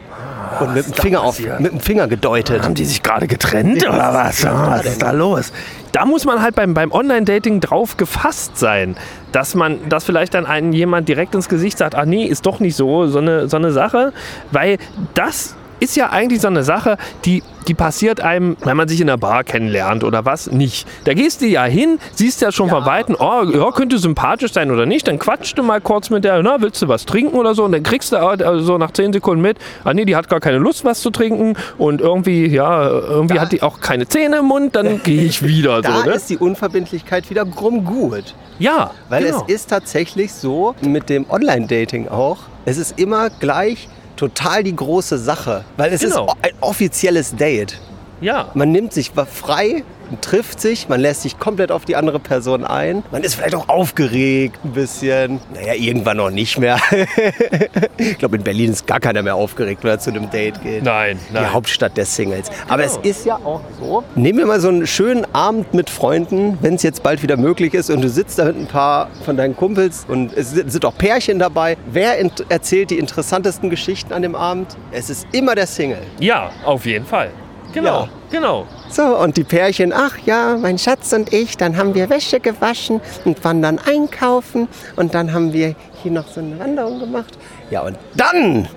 Und 0.58 0.74
mit 0.74 0.86
dem, 0.86 0.94
Finger 0.94 1.22
auf, 1.22 1.38
mit 1.38 1.72
dem 1.72 1.80
Finger 1.80 2.08
gedeutet. 2.08 2.62
Haben 2.64 2.74
die 2.74 2.84
sich 2.84 3.02
gerade 3.02 3.26
getrennt 3.26 3.86
oder 3.86 4.12
was? 4.12 4.44
Was 4.44 4.84
ist 4.84 5.02
da 5.02 5.12
los? 5.12 5.52
Da 5.92 6.04
muss 6.04 6.24
man 6.24 6.42
halt 6.42 6.54
beim, 6.54 6.74
beim 6.74 6.92
Online-Dating 6.92 7.60
drauf 7.60 7.96
gefasst 7.96 8.56
sein, 8.56 8.96
dass 9.32 9.54
man, 9.54 9.88
dass 9.88 10.04
vielleicht 10.04 10.34
dann 10.34 10.46
einen 10.46 10.72
jemand 10.72 11.08
direkt 11.08 11.34
ins 11.34 11.48
Gesicht 11.48 11.78
sagt, 11.78 11.94
ach 11.94 12.04
nee, 12.04 12.24
ist 12.24 12.46
doch 12.46 12.60
nicht 12.60 12.76
so, 12.76 13.06
so 13.06 13.18
eine, 13.18 13.48
so 13.48 13.56
eine 13.56 13.72
Sache, 13.72 14.12
weil 14.50 14.78
das 15.14 15.56
ist 15.80 15.96
ja 15.96 16.10
eigentlich 16.10 16.40
so 16.40 16.48
eine 16.48 16.62
Sache, 16.62 16.96
die, 17.24 17.42
die 17.68 17.74
passiert 17.74 18.20
einem, 18.20 18.56
wenn 18.64 18.76
man 18.76 18.88
sich 18.88 19.00
in 19.00 19.08
einer 19.08 19.18
Bar 19.18 19.44
kennenlernt 19.44 20.04
oder 20.04 20.24
was, 20.24 20.50
nicht. 20.50 20.86
Da 21.04 21.14
gehst 21.14 21.40
du 21.40 21.46
ja 21.46 21.64
hin, 21.64 21.98
siehst 22.14 22.40
ja 22.42 22.52
schon 22.52 22.68
von 22.68 22.84
Weitem, 22.86 23.16
oh, 23.18 23.42
ja, 23.44 23.70
könnte 23.72 23.98
sympathisch 23.98 24.52
sein 24.52 24.70
oder 24.70 24.86
nicht, 24.86 25.08
dann 25.08 25.18
quatschst 25.18 25.58
du 25.58 25.62
mal 25.62 25.80
kurz 25.80 26.10
mit 26.10 26.24
der, 26.24 26.42
na, 26.42 26.60
willst 26.60 26.80
du 26.82 26.88
was 26.88 27.04
trinken 27.06 27.36
oder 27.36 27.54
so 27.54 27.64
und 27.64 27.72
dann 27.72 27.82
kriegst 27.82 28.12
du 28.12 28.16
also 28.16 28.60
so 28.60 28.78
nach 28.78 28.90
10 28.92 29.12
Sekunden 29.12 29.42
mit, 29.42 29.58
ah 29.84 29.92
nee, 29.94 30.04
die 30.04 30.16
hat 30.16 30.28
gar 30.28 30.40
keine 30.40 30.58
Lust, 30.58 30.84
was 30.84 31.00
zu 31.00 31.10
trinken 31.10 31.54
und 31.78 32.00
irgendwie, 32.00 32.46
ja, 32.46 32.88
irgendwie 32.88 33.34
Da- 33.34 33.40
hat 33.42 33.52
die 33.52 33.62
auch 33.62 33.80
keine 33.80 34.06
Zähne 34.06 34.38
im 34.38 34.46
Mund, 34.46 34.76
dann 34.76 35.02
gehe 35.02 35.24
ich 35.24 35.42
wieder. 35.42 35.80
Da 35.82 36.00
so, 36.00 36.08
ne? 36.08 36.14
ist 36.14 36.30
die 36.30 36.38
Unverbindlichkeit 36.38 37.28
wiederum 37.30 37.84
gut. 37.84 38.34
Ja, 38.58 38.90
Weil 39.08 39.24
genau. 39.24 39.44
es 39.48 39.54
ist 39.54 39.70
tatsächlich 39.70 40.32
so, 40.34 40.74
mit 40.82 41.08
dem 41.08 41.24
Online-Dating 41.30 42.08
auch, 42.08 42.38
es 42.66 42.76
ist 42.76 42.98
immer 42.98 43.30
gleich 43.30 43.88
total 44.20 44.62
die 44.62 44.76
große 44.76 45.18
Sache. 45.18 45.64
Weil 45.78 45.92
es 45.94 46.02
Genau. 46.02 46.26
ist 46.26 46.34
ein 46.42 46.52
offizielles 46.60 47.34
Date. 47.34 47.80
Ja. 48.20 48.50
Man 48.54 48.72
nimmt 48.72 48.92
sich 48.92 49.10
frei, 49.10 49.84
trifft 50.20 50.60
sich, 50.60 50.88
man 50.88 51.00
lässt 51.00 51.22
sich 51.22 51.38
komplett 51.38 51.70
auf 51.70 51.84
die 51.84 51.96
andere 51.96 52.18
Person 52.18 52.64
ein. 52.64 53.02
Man 53.10 53.22
ist 53.22 53.34
vielleicht 53.34 53.54
auch 53.54 53.68
aufgeregt 53.68 54.58
ein 54.64 54.72
bisschen. 54.72 55.40
Naja, 55.54 55.74
irgendwann 55.74 56.16
noch 56.16 56.30
nicht 56.30 56.58
mehr. 56.58 56.78
ich 57.96 58.18
glaube, 58.18 58.36
in 58.36 58.42
Berlin 58.42 58.72
ist 58.72 58.86
gar 58.86 59.00
keiner 59.00 59.22
mehr 59.22 59.34
aufgeregt, 59.34 59.84
wenn 59.84 59.90
er 59.90 59.98
zu 59.98 60.10
einem 60.10 60.30
Date 60.30 60.62
geht. 60.62 60.82
Nein, 60.82 61.18
Die 61.28 61.34
nein. 61.34 61.52
Hauptstadt 61.52 61.96
der 61.96 62.06
Singles. 62.06 62.50
Aber 62.68 62.84
es 62.84 62.96
ist 63.02 63.24
ja 63.24 63.36
auch 63.36 63.60
so. 63.78 64.02
Nehmen 64.14 64.38
wir 64.38 64.46
mal 64.46 64.60
so 64.60 64.68
einen 64.68 64.86
schönen 64.86 65.26
Abend 65.34 65.74
mit 65.74 65.90
Freunden, 65.90 66.58
wenn 66.60 66.74
es 66.74 66.82
jetzt 66.82 67.02
bald 67.02 67.22
wieder 67.22 67.36
möglich 67.36 67.74
ist 67.74 67.90
und 67.90 68.02
du 68.02 68.08
sitzt 68.08 68.38
da 68.38 68.46
mit 68.46 68.56
ein 68.56 68.66
paar 68.66 69.08
von 69.24 69.36
deinen 69.36 69.56
Kumpels 69.56 70.04
und 70.08 70.32
es 70.36 70.50
sind 70.50 70.84
auch 70.84 70.96
Pärchen 70.96 71.38
dabei. 71.38 71.76
Wer 71.90 72.18
erzählt 72.48 72.90
die 72.90 72.98
interessantesten 72.98 73.70
Geschichten 73.70 74.12
an 74.12 74.22
dem 74.22 74.34
Abend? 74.34 74.76
Es 74.92 75.10
ist 75.10 75.26
immer 75.32 75.54
der 75.54 75.66
Single. 75.66 76.02
Ja, 76.18 76.50
auf 76.64 76.86
jeden 76.86 77.06
Fall. 77.06 77.30
Genau, 77.72 78.02
Ja. 78.02 78.08
genau. 78.30 78.66
So, 78.90 79.02
und 79.18 79.36
die 79.36 79.44
Pärchen, 79.44 79.92
ach 79.92 80.18
ja, 80.26 80.56
mein 80.60 80.78
Schatz 80.78 81.12
und 81.12 81.32
ich, 81.32 81.56
dann 81.56 81.76
haben 81.76 81.94
wir 81.94 82.10
Wäsche 82.10 82.40
gewaschen 82.40 83.00
und 83.24 83.42
waren 83.44 83.62
dann 83.62 83.78
einkaufen 83.78 84.68
und 84.96 85.14
dann 85.14 85.32
haben 85.32 85.52
wir 85.52 85.74
hier 86.02 86.10
noch 86.12 86.26
so 86.28 86.40
eine 86.40 86.58
Wanderung 86.58 86.98
gemacht. 86.98 87.38
Ja, 87.70 87.82
und 87.82 87.96
dann, 88.16 88.68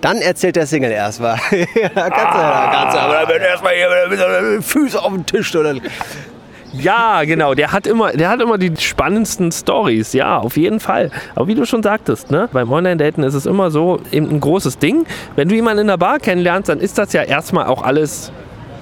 dann 0.00 0.18
erzählt 0.18 0.56
der 0.56 0.66
Single 0.66 0.90
erstmal. 0.90 1.36
ja, 1.50 1.88
kannst 1.88 2.34
du, 2.34 2.38
da 2.38 2.70
kannst 2.72 2.96
du, 2.96 3.00
aber 3.00 3.14
dann 3.14 3.28
wird 3.28 3.42
erstmal 3.42 3.74
hier 3.74 4.62
Füßen 4.62 4.98
auf 4.98 5.12
den 5.12 5.24
Tisch 5.26 5.54
oder. 5.54 5.74
Ja, 6.78 7.24
genau. 7.24 7.54
Der 7.54 7.72
hat 7.72 7.86
immer, 7.86 8.12
der 8.12 8.28
hat 8.28 8.40
immer 8.40 8.58
die 8.58 8.72
spannendsten 8.76 9.52
Stories. 9.52 10.12
Ja, 10.12 10.38
auf 10.38 10.56
jeden 10.56 10.80
Fall. 10.80 11.10
Aber 11.34 11.46
wie 11.46 11.54
du 11.54 11.64
schon 11.66 11.82
sagtest, 11.82 12.30
ne, 12.30 12.48
beim 12.52 12.70
Online-Daten 12.70 13.22
ist 13.22 13.34
es 13.34 13.46
immer 13.46 13.70
so 13.70 14.00
eben 14.10 14.28
ein 14.30 14.40
großes 14.40 14.78
Ding. 14.78 15.06
Wenn 15.36 15.48
du 15.48 15.54
jemanden 15.54 15.82
in 15.82 15.86
der 15.86 15.96
Bar 15.98 16.18
kennenlernst, 16.18 16.68
dann 16.68 16.80
ist 16.80 16.98
das 16.98 17.12
ja 17.12 17.22
erstmal 17.22 17.66
auch 17.66 17.82
alles 17.82 18.32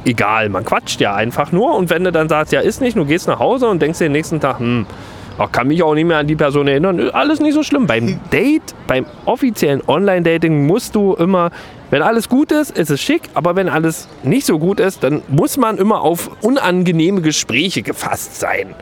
egal. 0.05 0.49
Man 0.49 0.65
quatscht 0.65 1.01
ja 1.01 1.15
einfach 1.15 1.53
nur. 1.53 1.75
Und 1.75 1.91
wenn 1.91 2.05
du 2.05 2.13
dann 2.13 2.29
sagst, 2.29 2.53
ja, 2.53 2.61
ist 2.61 2.81
nicht, 2.81 2.97
du 2.97 3.05
gehst 3.05 3.29
nach 3.29 3.39
Hause 3.39 3.69
und 3.69 3.81
denkst 3.83 3.99
dir 3.99 4.07
den 4.07 4.13
nächsten 4.13 4.41
Tag, 4.41 4.59
hm, 4.59 4.87
ach, 5.39 5.53
kann 5.53 5.69
mich 5.69 5.83
auch 5.83 5.95
nicht 5.95 6.07
mehr 6.07 6.19
an 6.19 6.27
die 6.27 6.37
Person 6.37 6.69
erinnern. 6.69 7.11
Alles 7.11 7.41
nicht 7.41 7.55
so 7.55 7.63
schlimm. 7.63 7.87
Beim 7.87 8.19
Date, 8.33 8.75
beim 8.87 9.07
offiziellen 9.25 9.83
Online-Dating 9.87 10.67
musst 10.67 10.95
du 10.95 11.15
immer, 11.15 11.51
wenn 11.93 12.03
alles 12.03 12.29
gut 12.29 12.51
ist, 12.51 12.77
ist 12.77 12.91
es 12.91 13.01
schick, 13.01 13.23
aber 13.35 13.55
wenn 13.55 13.69
alles 13.69 14.09
nicht 14.25 14.47
so 14.47 14.59
gut 14.59 14.81
ist, 14.81 15.05
dann 15.05 15.23
muss 15.29 15.57
man 15.57 15.77
immer 15.79 16.01
auf 16.01 16.31
unangenehme 16.43 17.21
Gespräche 17.21 17.83
gefasst 17.83 18.41
sein. 18.41 18.75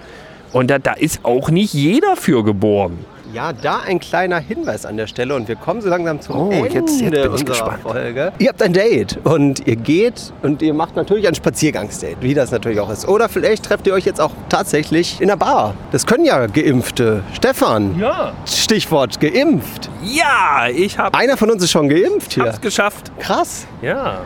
Und 0.52 0.70
da, 0.70 0.78
da 0.78 0.92
ist 0.92 1.24
auch 1.24 1.50
nicht 1.50 1.74
jeder 1.74 2.16
für 2.16 2.42
geboren. 2.44 3.04
Ja, 3.32 3.52
da 3.52 3.78
ein 3.86 4.00
kleiner 4.00 4.38
Hinweis 4.40 4.84
an 4.86 4.96
der 4.96 5.06
Stelle 5.06 5.34
und 5.36 5.46
wir 5.46 5.54
kommen 5.54 5.80
so 5.80 5.88
langsam 5.88 6.20
zum 6.20 6.36
Oh, 6.36 6.50
Ende 6.50 6.68
jetzt- 6.80 7.00
jetzt 7.00 7.10
bin 7.10 7.12
ich 7.22 7.28
unserer 7.28 7.44
gespannt. 7.46 7.82
Folge. 7.82 8.32
Ihr 8.38 8.48
habt 8.48 8.60
ein 8.62 8.72
Date 8.72 9.18
und 9.24 9.66
ihr 9.68 9.76
geht 9.76 10.32
und 10.42 10.62
ihr 10.62 10.74
macht 10.74 10.96
natürlich 10.96 11.28
ein 11.28 11.34
Spaziergangsdate, 11.36 12.16
wie 12.20 12.34
das 12.34 12.50
natürlich 12.52 12.80
auch 12.80 12.90
ist. 12.90 13.06
Oder 13.06 13.28
vielleicht 13.28 13.64
trefft 13.64 13.86
ihr 13.86 13.92
euch 13.94 14.04
jetzt 14.04 14.20
auch 14.20 14.32
tatsächlich 14.48 15.20
in 15.20 15.28
der 15.28 15.36
Bar. 15.36 15.74
Das 15.92 16.06
können 16.06 16.24
ja 16.24 16.46
Geimpfte. 16.46 17.22
Stefan, 17.34 17.98
Ja. 18.00 18.32
Stichwort 18.46 19.20
geimpft. 19.20 19.89
Ja, 20.02 20.66
ich 20.72 20.98
habe 20.98 21.16
Einer 21.16 21.36
von 21.36 21.50
uns 21.50 21.62
ist 21.62 21.70
schon 21.70 21.88
geimpft 21.88 22.32
hier. 22.34 22.46
es 22.46 22.60
geschafft. 22.60 23.12
Krass. 23.18 23.66
Ja. 23.82 24.20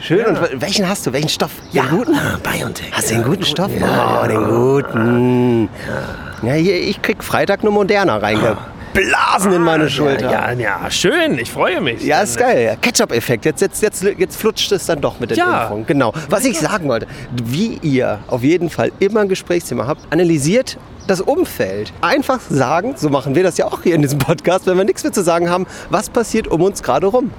Schön. 0.00 0.18
Ja. 0.20 0.28
Und 0.28 0.60
welchen 0.60 0.88
hast 0.88 1.06
du? 1.06 1.12
Welchen 1.12 1.28
Stoff? 1.28 1.50
Den 1.72 1.88
guten? 1.88 2.16
BioNTech. 2.42 2.92
Hast 2.92 3.10
du 3.10 3.14
den 3.14 3.24
guten 3.24 3.44
Stoff? 3.44 3.70
Oh, 3.74 4.26
den 4.28 4.44
guten. 4.44 5.68
Ja, 6.42 6.52
hier, 6.52 6.76
ich 6.80 7.02
krieg 7.02 7.24
Freitag 7.24 7.60
eine 7.62 7.70
Moderna 7.70 8.18
reingeblasen 8.98 9.52
in 9.52 9.62
meine 9.62 9.88
Schulter. 9.88 10.30
Ja, 10.30 10.52
ja, 10.52 10.90
schön. 10.90 11.38
Ich 11.38 11.50
freue 11.50 11.80
mich. 11.80 12.02
Ja, 12.02 12.20
ist 12.22 12.36
geil. 12.38 12.76
Ketchup-Effekt. 12.80 13.44
Jetzt, 13.44 13.60
jetzt, 13.60 13.82
jetzt, 13.82 14.02
jetzt 14.02 14.36
flutscht 14.36 14.70
es 14.72 14.86
dann 14.86 15.00
doch 15.00 15.20
mit 15.20 15.30
der 15.30 15.38
Ja. 15.38 15.62
Impfung. 15.62 15.86
Genau. 15.86 16.12
Was 16.28 16.44
ich 16.44 16.58
sagen 16.58 16.88
wollte, 16.88 17.06
wie 17.44 17.78
ihr 17.82 18.18
auf 18.26 18.42
jeden 18.42 18.70
Fall 18.70 18.92
immer 18.98 19.20
ein 19.20 19.28
Gesprächsthema 19.28 19.86
habt, 19.86 20.12
analysiert 20.12 20.78
das 21.06 21.20
Umfeld. 21.20 21.92
Einfach 22.00 22.40
sagen, 22.50 22.94
so 22.96 23.08
machen 23.08 23.34
wir 23.34 23.42
das 23.42 23.56
ja 23.56 23.66
auch 23.66 23.82
hier 23.82 23.94
in 23.94 24.02
diesem 24.02 24.18
Podcast, 24.18 24.66
wenn 24.66 24.76
wir 24.76 24.84
nichts 24.84 25.02
mehr 25.04 25.12
zu 25.12 25.22
sagen 25.22 25.48
haben, 25.48 25.66
was 25.90 26.10
passiert 26.10 26.48
um 26.48 26.60
uns 26.62 26.82
gerade 26.82 27.06
rum. 27.06 27.30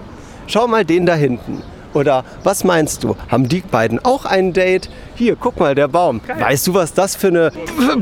Schau 0.47 0.67
mal 0.67 0.83
den 0.85 1.05
da 1.05 1.13
hinten. 1.13 1.61
Oder 1.93 2.23
was 2.43 2.63
meinst 2.63 3.03
du? 3.03 3.15
Haben 3.29 3.47
die 3.49 3.61
beiden 3.61 4.03
auch 4.03 4.25
ein 4.25 4.53
Date? 4.53 4.89
Hier, 5.15 5.35
guck 5.35 5.59
mal, 5.59 5.75
der 5.75 5.87
Baum. 5.87 6.21
Weißt 6.39 6.67
du, 6.67 6.73
was 6.73 6.93
das 6.93 7.15
für 7.15 7.27
eine 7.27 7.51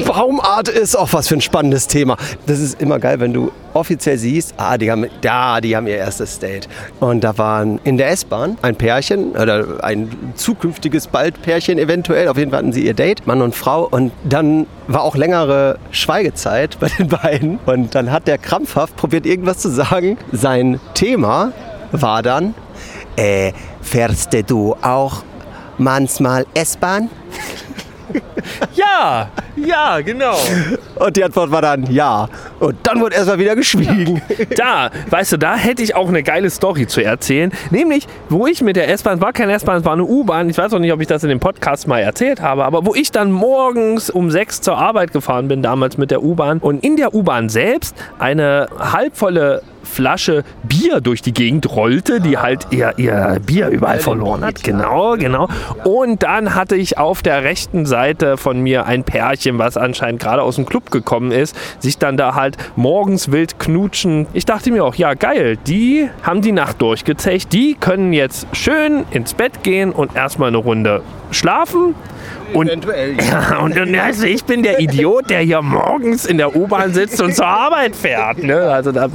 Baumart 0.06 0.70
ist? 0.70 0.96
Auch 0.96 1.14
was 1.14 1.28
für 1.28 1.36
ein 1.36 1.42
spannendes 1.42 1.88
Thema. 1.88 2.18
Das 2.46 2.60
ist 2.60 2.80
immer 2.82 3.00
geil, 3.00 3.20
wenn 3.20 3.34
du 3.34 3.52
offiziell 3.74 4.18
siehst, 4.18 4.56
ah, 4.58 4.78
die 4.78 4.92
haben, 4.92 5.06
da, 5.22 5.62
die 5.62 5.76
haben 5.76 5.88
ihr 5.88 5.98
erstes 5.98 6.40
Date. 6.40 6.68
Und 7.00 7.24
da 7.24 7.38
waren 7.38 7.80
in 7.84 7.98
der 7.98 8.10
S-Bahn 8.10 8.58
ein 8.62 8.76
Pärchen 8.76 9.32
oder 9.32 9.84
ein 9.84 10.10
zukünftiges 10.36 11.08
bald 11.08 11.42
Pärchen 11.42 11.78
eventuell. 11.78 12.28
Auf 12.28 12.38
jeden 12.38 12.52
Fall 12.52 12.60
hatten 12.60 12.74
sie 12.74 12.86
ihr 12.86 12.94
Date, 12.94 13.26
Mann 13.28 13.42
und 13.42 13.56
Frau. 13.56 13.88
Und 13.90 14.12
dann 14.24 14.68
war 14.88 15.04
auch 15.04 15.16
längere 15.16 15.78
Schweigezeit 15.92 16.78
bei 16.80 16.90
den 16.90 17.08
beiden. 17.08 17.60
Und 17.66 17.96
dann 17.96 18.12
hat 18.12 18.28
der 18.28 18.38
krampfhaft 18.38 18.96
probiert, 18.96 19.26
irgendwas 19.26 19.60
zu 19.60 19.70
sagen. 19.70 20.18
Sein 20.32 20.80
Thema 20.94 21.52
war 21.92 22.22
dann, 22.22 22.54
äh, 23.18 23.52
fährst 23.82 24.34
du 24.48 24.76
auch 24.82 25.24
manchmal 25.78 26.46
S-Bahn? 26.54 27.10
Ja, 28.74 29.30
ja, 29.56 30.00
genau. 30.02 30.38
Und 30.96 31.18
die 31.18 31.24
Antwort 31.24 31.52
war 31.52 31.62
dann 31.62 31.92
ja. 31.92 32.30
Und 32.60 32.76
dann 32.84 33.02
wurde 33.02 33.16
erstmal 33.16 33.40
wieder 33.40 33.56
geschwiegen. 33.56 34.22
Da, 34.56 34.90
weißt 35.10 35.34
du, 35.34 35.38
da 35.38 35.56
hätte 35.56 35.84
ich 35.84 35.96
auch 35.96 36.08
eine 36.08 36.24
geile 36.24 36.50
Story 36.50 36.88
zu 36.88 37.04
erzählen. 37.04 37.52
Nämlich, 37.70 38.08
wo 38.30 38.48
ich 38.48 38.62
mit 38.62 38.76
der 38.76 38.90
S-Bahn, 38.90 39.16
es 39.16 39.22
war 39.22 39.34
keine 39.34 39.54
S-Bahn, 39.54 39.80
es 39.80 39.86
war 39.86 39.94
eine 39.94 40.06
U-Bahn. 40.06 40.50
Ich 40.50 40.58
weiß 40.58 40.74
auch 40.74 40.80
nicht, 40.80 40.94
ob 40.94 41.02
ich 41.02 41.08
das 41.08 41.24
in 41.24 41.30
dem 41.30 41.40
Podcast 41.40 41.88
mal 41.88 42.00
erzählt 42.00 42.42
habe, 42.42 42.66
aber 42.66 42.86
wo 42.86 42.96
ich 42.96 43.12
dann 43.12 43.32
morgens 43.32 44.10
um 44.10 44.32
sechs 44.32 44.62
zur 44.62 44.78
Arbeit 44.78 45.12
gefahren 45.12 45.48
bin, 45.48 45.62
damals 45.62 45.98
mit 45.98 46.12
der 46.12 46.24
U-Bahn. 46.24 46.60
Und 46.60 46.84
in 46.84 46.96
der 46.96 47.14
U-Bahn 47.14 47.50
selbst 47.50 47.96
eine 48.20 48.68
halbvolle 48.80 49.62
Flasche 49.88 50.44
Bier 50.64 51.02
durch 51.02 51.22
die 51.22 51.34
Gegend 51.34 51.70
rollte, 51.76 52.22
die 52.22 52.38
halt 52.38 52.68
ihr, 52.72 52.94
ihr 52.98 53.40
Bier 53.46 53.70
überall 53.70 54.00
verloren 54.00 54.44
hat. 54.44 54.64
Genau, 54.64 55.16
genau. 55.18 55.48
Und 55.84 56.24
dann 56.24 56.56
hatte 56.56 56.76
ich 56.76 56.98
auf 56.98 57.22
der 57.22 57.44
rechten 57.44 57.86
Seite 57.86 58.38
von 58.38 58.60
mir 58.60 58.86
ein 58.86 59.04
Pärchen, 59.04 59.58
was 59.58 59.78
anscheinend 59.78 60.22
gerade 60.22 60.42
aus 60.42 60.56
dem 60.56 60.66
Club 60.66 60.92
gekommen 60.92 61.32
ist, 61.32 61.56
sich 61.80 61.98
dann 61.98 62.18
da 62.18 62.36
halt 62.36 62.58
morgens 62.76 63.32
wild 63.32 63.60
knutschen. 63.60 64.28
Ich 64.34 64.46
dachte 64.46 64.72
mir 64.72 64.84
auch, 64.86 64.96
ja 64.96 65.14
geil, 65.14 65.58
die 65.68 66.10
haben 66.24 66.42
die 66.42 66.52
Nacht 66.52 66.82
durchgezecht, 66.82 67.54
die 67.54 67.76
können 67.80 68.14
jetzt 68.14 68.48
schön 68.54 69.06
ins 69.12 69.34
Bett 69.34 69.64
gehen 69.64 69.92
und 69.92 70.16
erstmal 70.16 70.50
eine 70.50 70.58
Runde 70.58 71.02
schlafen. 71.32 71.96
Und 72.54 72.68
Eventuell. 72.68 73.16
ja, 73.20 73.58
und 73.62 73.76
dann, 73.76 73.94
also 73.96 74.26
ich 74.26 74.44
bin 74.44 74.64
der 74.64 74.80
Idiot, 74.80 75.30
der 75.30 75.42
hier 75.42 75.62
morgens 75.62 76.26
in 76.26 76.38
der 76.38 76.56
U-Bahn 76.56 76.94
sitzt 76.94 77.22
und 77.22 77.36
zur 77.36 77.48
Arbeit 77.48 77.96
fährt. 77.96 78.44
Ne? 78.44 78.62
Also 78.62 78.92
da, 78.92 79.08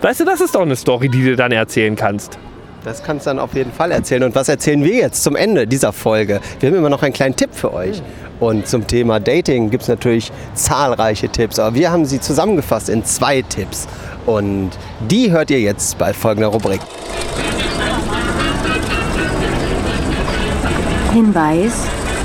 weißt 0.00 0.20
du, 0.20 0.24
das 0.24 0.40
ist 0.40 0.54
doch 0.54 0.62
eine 0.62 0.76
Story, 0.76 1.08
die 1.08 1.24
du 1.24 1.36
dann 1.36 1.52
erzählen 1.52 1.96
kannst. 1.96 2.38
Das 2.84 3.02
kannst 3.02 3.26
du 3.26 3.30
dann 3.30 3.38
auf 3.38 3.54
jeden 3.54 3.72
Fall 3.72 3.90
erzählen. 3.92 4.22
Und 4.22 4.34
was 4.34 4.48
erzählen 4.48 4.82
wir 4.82 4.94
jetzt 4.94 5.22
zum 5.22 5.36
Ende 5.36 5.66
dieser 5.66 5.92
Folge? 5.92 6.40
Wir 6.60 6.70
haben 6.70 6.76
immer 6.76 6.88
noch 6.88 7.02
einen 7.02 7.12
kleinen 7.12 7.36
Tipp 7.36 7.50
für 7.52 7.74
euch. 7.74 8.02
Und 8.40 8.66
zum 8.66 8.86
Thema 8.86 9.20
Dating 9.20 9.68
gibt 9.68 9.82
es 9.82 9.88
natürlich 9.88 10.32
zahlreiche 10.54 11.28
Tipps. 11.28 11.58
Aber 11.58 11.74
wir 11.74 11.90
haben 11.92 12.06
sie 12.06 12.20
zusammengefasst 12.20 12.88
in 12.88 13.04
zwei 13.04 13.42
Tipps. 13.42 13.86
Und 14.24 14.70
die 15.00 15.30
hört 15.30 15.50
ihr 15.50 15.60
jetzt 15.60 15.98
bei 15.98 16.14
folgender 16.14 16.48
Rubrik. 16.48 16.80
Hinweis, 21.12 21.72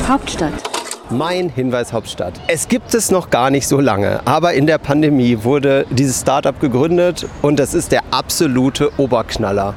Hauptstadt. 0.07 0.53
Mein 1.09 1.49
Hinweis 1.49 1.91
Hauptstadt. 1.91 2.39
Es 2.47 2.67
gibt 2.67 2.93
es 2.93 3.09
noch 3.09 3.31
gar 3.31 3.49
nicht 3.49 3.67
so 3.67 3.79
lange, 3.79 4.21
aber 4.25 4.53
in 4.53 4.67
der 4.67 4.77
Pandemie 4.77 5.39
wurde 5.41 5.87
dieses 5.89 6.21
Startup 6.21 6.59
gegründet 6.59 7.25
und 7.41 7.57
das 7.57 7.73
ist 7.73 7.91
der 7.91 8.03
absolute 8.11 8.91
Oberknaller. 8.99 9.73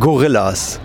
Gorillas. 0.00 0.80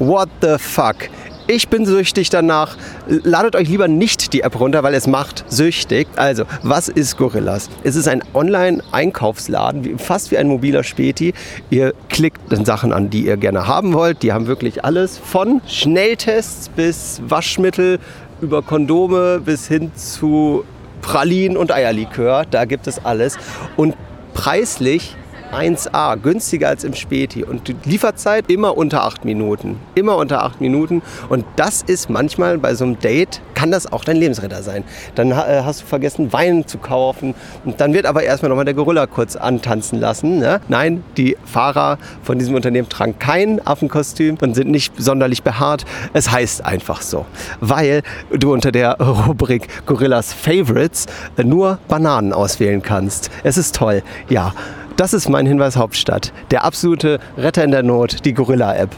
What 0.00 0.28
the 0.40 0.56
fuck? 0.58 1.08
Ich 1.48 1.68
bin 1.68 1.84
süchtig 1.86 2.30
danach. 2.30 2.76
Ladet 3.08 3.56
euch 3.56 3.68
lieber 3.68 3.88
nicht 3.88 4.32
die 4.32 4.42
App 4.42 4.58
runter, 4.60 4.84
weil 4.84 4.94
es 4.94 5.08
macht 5.08 5.44
süchtig. 5.48 6.06
Also, 6.14 6.44
was 6.62 6.88
ist 6.88 7.16
Gorillas? 7.16 7.68
Es 7.82 7.96
ist 7.96 8.06
ein 8.06 8.22
Online-Einkaufsladen, 8.32 9.98
fast 9.98 10.30
wie 10.30 10.38
ein 10.38 10.46
mobiler 10.46 10.84
Späti. 10.84 11.34
Ihr 11.68 11.94
klickt 12.08 12.40
dann 12.50 12.64
Sachen 12.64 12.92
an, 12.92 13.10
die 13.10 13.26
ihr 13.26 13.36
gerne 13.36 13.66
haben 13.66 13.92
wollt. 13.92 14.22
Die 14.22 14.32
haben 14.32 14.46
wirklich 14.46 14.84
alles 14.84 15.18
von 15.18 15.60
Schnelltests 15.66 16.68
bis 16.68 17.20
Waschmittel 17.26 17.98
über 18.42 18.60
Kondome 18.60 19.40
bis 19.40 19.68
hin 19.68 19.92
zu 19.94 20.64
Pralinen 21.00 21.56
und 21.56 21.72
Eierlikör. 21.72 22.44
Da 22.50 22.64
gibt 22.64 22.86
es 22.86 23.04
alles. 23.04 23.38
Und 23.76 23.94
preislich 24.34 25.16
1A, 25.52 26.16
günstiger 26.16 26.68
als 26.68 26.84
im 26.84 26.94
Späti. 26.94 27.44
Und 27.44 27.68
die 27.68 27.76
Lieferzeit 27.84 28.50
immer 28.50 28.76
unter 28.76 29.04
8 29.04 29.24
Minuten. 29.24 29.78
Immer 29.94 30.16
unter 30.16 30.42
8 30.44 30.60
Minuten. 30.60 31.02
Und 31.28 31.44
das 31.56 31.82
ist 31.82 32.08
manchmal 32.08 32.58
bei 32.58 32.74
so 32.74 32.84
einem 32.84 32.98
Date, 32.98 33.40
kann 33.54 33.70
das 33.70 33.92
auch 33.92 34.04
dein 34.04 34.16
Lebensretter 34.16 34.62
sein. 34.62 34.84
Dann 35.14 35.30
äh, 35.30 35.62
hast 35.64 35.82
du 35.82 35.86
vergessen, 35.86 36.32
Wein 36.32 36.66
zu 36.66 36.78
kaufen. 36.78 37.34
Und 37.64 37.80
dann 37.80 37.92
wird 37.92 38.06
aber 38.06 38.22
erstmal 38.22 38.48
nochmal 38.48 38.64
der 38.64 38.74
Gorilla 38.74 39.06
kurz 39.06 39.36
antanzen 39.36 40.00
lassen. 40.00 40.38
Ne? 40.38 40.60
Nein, 40.68 41.04
die 41.16 41.36
Fahrer 41.44 41.98
von 42.22 42.38
diesem 42.38 42.54
Unternehmen 42.54 42.88
tragen 42.88 43.18
kein 43.18 43.64
Affenkostüm 43.66 44.38
und 44.40 44.54
sind 44.54 44.70
nicht 44.70 44.94
sonderlich 45.00 45.42
behaart. 45.42 45.84
Es 46.12 46.30
heißt 46.30 46.64
einfach 46.64 47.02
so. 47.02 47.26
Weil 47.60 48.02
du 48.30 48.52
unter 48.52 48.72
der 48.72 48.98
Rubrik 48.98 49.68
Gorillas 49.86 50.32
Favorites 50.32 51.06
nur 51.42 51.78
Bananen 51.88 52.32
auswählen 52.32 52.82
kannst. 52.82 53.30
Es 53.44 53.58
ist 53.58 53.74
toll. 53.74 54.02
Ja. 54.28 54.54
Das 54.96 55.12
ist 55.12 55.28
mein 55.28 55.46
Hinweis 55.46 55.76
Hauptstadt. 55.76 56.32
Der 56.50 56.64
absolute 56.64 57.18
Retter 57.36 57.64
in 57.64 57.70
der 57.70 57.82
Not, 57.82 58.24
die 58.24 58.34
Gorilla-App. 58.34 58.90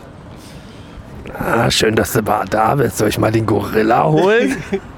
Ah, 1.39 1.71
schön, 1.71 1.95
dass 1.95 2.13
du 2.13 2.23
da 2.23 2.75
bist. 2.75 2.99
Soll 2.99 3.09
ich 3.09 3.19
mal 3.19 3.33
den 3.33 3.47
Gorilla 3.47 4.05
holen? 4.05 4.57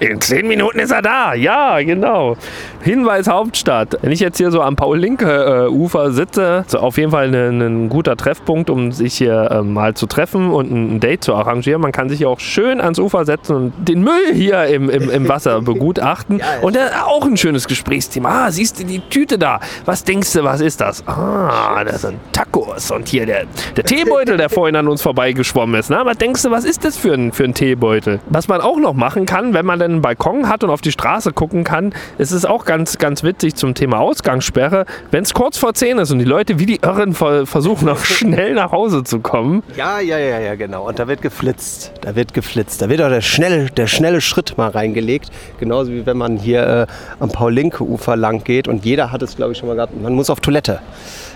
In 0.00 0.20
zehn 0.20 0.46
Minuten 0.46 0.78
ist 0.78 0.90
er 0.90 1.02
da. 1.02 1.34
Ja, 1.34 1.80
genau. 1.80 2.36
Hinweis 2.82 3.28
Hauptstadt. 3.28 3.98
Wenn 4.02 4.12
ich 4.12 4.20
jetzt 4.20 4.38
hier 4.38 4.50
so 4.50 4.62
am 4.62 4.76
Paul-Linke-Ufer 4.76 6.12
sitze, 6.12 6.64
so 6.66 6.78
auf 6.78 6.96
jeden 6.96 7.10
Fall 7.10 7.34
ein 7.34 7.88
guter 7.88 8.16
Treffpunkt, 8.16 8.70
um 8.70 8.92
sich 8.92 9.14
hier 9.14 9.50
äh, 9.50 9.62
mal 9.62 9.94
zu 9.94 10.06
treffen 10.06 10.50
und 10.50 10.70
ein 10.70 11.00
Date 11.00 11.24
zu 11.24 11.34
arrangieren. 11.34 11.80
Man 11.80 11.92
kann 11.92 12.08
sich 12.08 12.18
hier 12.18 12.28
auch 12.28 12.40
schön 12.40 12.80
ans 12.80 12.98
Ufer 12.98 13.24
setzen 13.24 13.56
und 13.56 13.72
den 13.88 14.02
Müll 14.02 14.32
hier 14.32 14.64
im, 14.66 14.88
im, 14.88 15.10
im 15.10 15.28
Wasser 15.28 15.60
begutachten. 15.62 16.38
Ja. 16.38 16.46
Und 16.62 16.76
äh, 16.76 16.80
auch 17.04 17.24
ein 17.24 17.36
schönes 17.36 17.66
Gesprächsthema. 17.66 18.46
Ah, 18.46 18.50
siehst 18.50 18.80
du 18.80 18.84
die 18.84 19.00
Tüte 19.00 19.38
da? 19.38 19.60
Was 19.84 20.04
denkst 20.04 20.32
du, 20.32 20.44
was 20.44 20.60
ist 20.60 20.80
das? 20.80 21.06
Ah, 21.06 21.84
das 21.84 22.02
sind 22.02 22.18
Tacos. 22.32 22.90
Und 22.90 23.08
hier 23.08 23.26
der, 23.26 23.44
der 23.76 23.84
Teebeutel, 23.84 24.36
der 24.36 24.48
vorhin 24.50 24.76
an 24.76 24.88
uns 24.88 25.02
vorbeigeschwommen 25.02 25.78
ist. 25.78 25.90
Na, 25.90 26.04
was 26.04 26.18
denkst 26.18 26.42
du, 26.42 26.50
was 26.50 26.64
ist 26.64 26.84
das 26.84 26.96
für 26.96 27.12
ein, 27.12 27.32
für 27.32 27.44
ein 27.44 27.54
Teebeutel? 27.54 28.20
Was 28.28 28.48
man 28.48 28.60
auch 28.60 28.78
noch 28.78 28.94
machen 28.94 29.26
kann, 29.26 29.54
wenn 29.54 29.66
man 29.66 29.69
dann 29.78 29.92
einen 29.92 30.02
Balkon 30.02 30.48
hat 30.48 30.64
und 30.64 30.70
auf 30.70 30.80
die 30.80 30.92
Straße 30.92 31.32
gucken 31.32 31.64
kann, 31.64 31.92
ist 32.18 32.32
es 32.32 32.44
auch 32.44 32.64
ganz, 32.64 32.98
ganz 32.98 33.22
witzig 33.22 33.54
zum 33.54 33.74
Thema 33.74 34.00
Ausgangssperre. 34.00 34.86
Wenn 35.10 35.22
es 35.22 35.34
kurz 35.34 35.58
vor 35.58 35.74
10 35.74 35.98
ist 35.98 36.10
und 36.10 36.18
die 36.18 36.24
Leute 36.24 36.58
wie 36.58 36.66
die 36.66 36.80
Irren 36.82 37.14
versuchen, 37.14 37.86
noch 37.86 37.98
schnell 38.04 38.54
nach 38.54 38.72
Hause 38.72 39.04
zu 39.04 39.20
kommen. 39.20 39.62
Ja, 39.76 40.00
ja, 40.00 40.18
ja, 40.18 40.40
ja, 40.40 40.54
genau. 40.54 40.88
Und 40.88 40.98
da 40.98 41.08
wird 41.08 41.22
geflitzt. 41.22 41.92
Da 42.00 42.16
wird 42.16 42.34
geflitzt. 42.34 42.82
Da 42.82 42.88
wird 42.88 43.00
auch 43.02 43.08
der 43.08 43.20
schnelle, 43.20 43.66
der 43.66 43.86
schnelle 43.86 44.20
Schritt 44.20 44.56
mal 44.58 44.70
reingelegt. 44.70 45.30
Genauso 45.58 45.92
wie 45.92 46.06
wenn 46.06 46.16
man 46.16 46.36
hier 46.36 46.66
äh, 46.66 46.86
am 47.20 47.30
Paul-Linke-Ufer 47.30 48.16
lang 48.16 48.44
geht. 48.44 48.68
Und 48.68 48.84
jeder 48.84 49.12
hat 49.12 49.22
es, 49.22 49.36
glaube 49.36 49.52
ich, 49.52 49.58
schon 49.58 49.68
mal 49.68 49.74
gehabt. 49.74 50.00
Man 50.00 50.14
muss 50.14 50.30
auf 50.30 50.40
Toilette. 50.40 50.80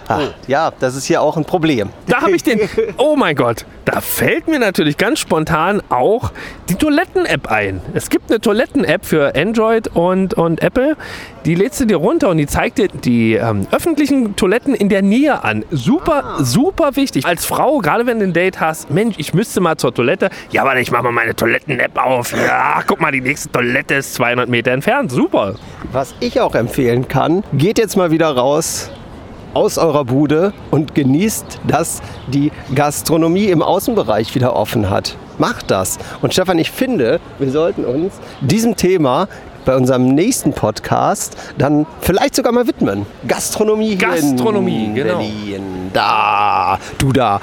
Ah, 0.09 0.29
ja, 0.47 0.73
das 0.79 0.97
ist 0.97 1.07
hier 1.07 1.23
auch 1.23 1.37
ein 1.37 1.45
Problem. 1.45 1.91
Da 2.07 2.23
habe 2.23 2.37
ich 2.37 2.43
den. 2.43 2.61
Oh 2.97 3.17
mein 3.17 3.35
Gott, 3.35 3.65
da 3.85 4.01
fällt 4.01 4.47
mir 4.47 4.59
natürlich 4.59 4.97
ganz 4.97 5.19
spontan 5.19 5.83
auch 5.89 6.33
die 6.69 6.75
Toiletten-App 6.75 7.51
ein. 7.51 7.81
Es 7.93 8.09
gibt 8.09 8.31
eine 8.31 8.41
Toiletten-App 8.41 9.05
für 9.05 9.35
Android 9.35 9.89
und, 9.89 10.35
und 10.35 10.63
Apple. 10.63 10.97
Die 11.45 11.55
lädst 11.55 11.81
du 11.81 11.85
dir 11.85 11.97
runter 11.97 12.29
und 12.31 12.39
die 12.39 12.47
zeigt 12.47 12.79
dir 12.79 12.89
die 12.89 13.35
ähm, 13.35 13.67
öffentlichen 13.71 14.37
Toiletten 14.37 14.75
in 14.75 14.89
der 14.89 15.03
Nähe 15.03 15.45
an. 15.45 15.65
Super, 15.71 16.25
ah. 16.25 16.45
super 16.45 16.97
wichtig. 16.97 17.27
Als 17.27 17.45
Frau, 17.45 17.79
gerade 17.79 18.07
wenn 18.07 18.19
du 18.19 18.27
ein 18.27 18.33
Date 18.33 18.61
hast, 18.61 18.91
Mensch, 18.91 19.17
ich 19.19 19.35
müsste 19.35 19.61
mal 19.61 19.77
zur 19.77 19.93
Toilette. 19.93 20.31
Ja, 20.51 20.65
warte, 20.65 20.81
ich 20.81 20.91
mache 20.91 21.03
mal 21.05 21.13
meine 21.13 21.35
Toiletten-App 21.35 21.99
auf. 21.99 22.33
Ja, 22.33 22.83
guck 22.87 23.01
mal, 23.01 23.13
die 23.13 23.21
nächste 23.21 23.51
Toilette 23.51 23.95
ist 23.95 24.15
200 24.15 24.49
Meter 24.49 24.73
entfernt. 24.73 25.11
Super. 25.11 25.55
Was 25.93 26.15
ich 26.21 26.41
auch 26.41 26.55
empfehlen 26.55 27.09
kann, 27.09 27.45
geht 27.53 27.79
jetzt 27.79 27.97
mal 27.97 28.11
wieder 28.11 28.31
raus 28.31 28.91
aus 29.55 29.79
eurer 29.79 30.05
Bude 30.05 30.53
und 30.71 30.95
genießt, 30.95 31.61
dass 31.67 32.03
die 32.27 32.53
Gastronomie 32.75 33.47
im 33.47 33.63
Außenbereich 33.63 34.35
wieder 34.35 34.55
offen 34.55 34.91
hat. 34.91 35.17
Macht 35.39 35.71
das. 35.71 35.99
Und 36.23 36.33
Stefan, 36.33 36.59
ich 36.59 36.71
finde, 36.71 37.21
wir 37.39 37.51
sollten 37.51 37.85
uns 37.85 38.13
diesem 38.41 38.77
Thema 38.77 39.29
bei 39.65 39.77
unserem 39.77 40.09
nächsten 40.15 40.53
Podcast 40.53 41.37
dann 41.57 41.87
vielleicht 42.01 42.37
sogar 42.37 42.53
mal 42.53 42.67
widmen. 42.67 43.07
Gastronomie. 43.27 43.97
Gastronomie, 43.97 44.87
in 44.87 44.95
genau. 44.95 45.19
Berlin. 45.19 45.91
Da, 45.93 46.79
du 46.99 47.13
da. 47.13 47.41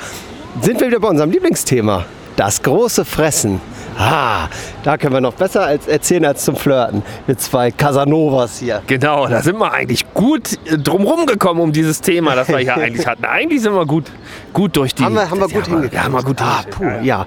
Sind 0.61 0.79
wir 0.79 0.87
wieder 0.87 0.99
bei 0.99 1.07
unserem 1.07 1.31
Lieblingsthema. 1.31 2.05
Das 2.35 2.61
große 2.61 3.05
Fressen. 3.05 3.61
Ah, 3.97 4.47
da 4.83 4.97
können 4.97 5.13
wir 5.13 5.21
noch 5.21 5.33
besser 5.33 5.65
als 5.65 5.87
erzählen 5.87 6.25
als 6.25 6.45
zum 6.45 6.55
Flirten. 6.55 7.03
Wir 7.27 7.37
zwei 7.37 7.71
Casanovas 7.71 8.59
hier. 8.59 8.81
Genau, 8.87 9.27
da 9.27 9.41
sind 9.41 9.57
wir 9.59 9.71
eigentlich 9.71 10.11
gut 10.13 10.53
äh, 10.65 10.77
drumherum 10.77 11.25
gekommen 11.25 11.59
um 11.59 11.71
dieses 11.71 12.01
Thema, 12.01 12.35
das 12.35 12.47
wir 12.47 12.59
hier 12.59 12.75
eigentlich 12.77 13.05
hatten. 13.05 13.25
Eigentlich 13.25 13.61
sind 13.61 13.73
wir 13.73 13.85
gut, 13.85 14.05
gut 14.53 14.75
durch 14.77 14.95
die. 14.95 15.03
Haben 15.03 15.15
wir, 15.15 15.29
haben 15.29 15.39
wir 15.39 15.49
gut 15.49 15.67
hingekriegt. 15.67 15.93
Ja, 15.93 16.03
haben 16.05 16.13
wir 16.13 16.23
gut 16.23 16.41
ah, 16.41 16.63
puh, 16.69 16.85
ja. 17.03 17.25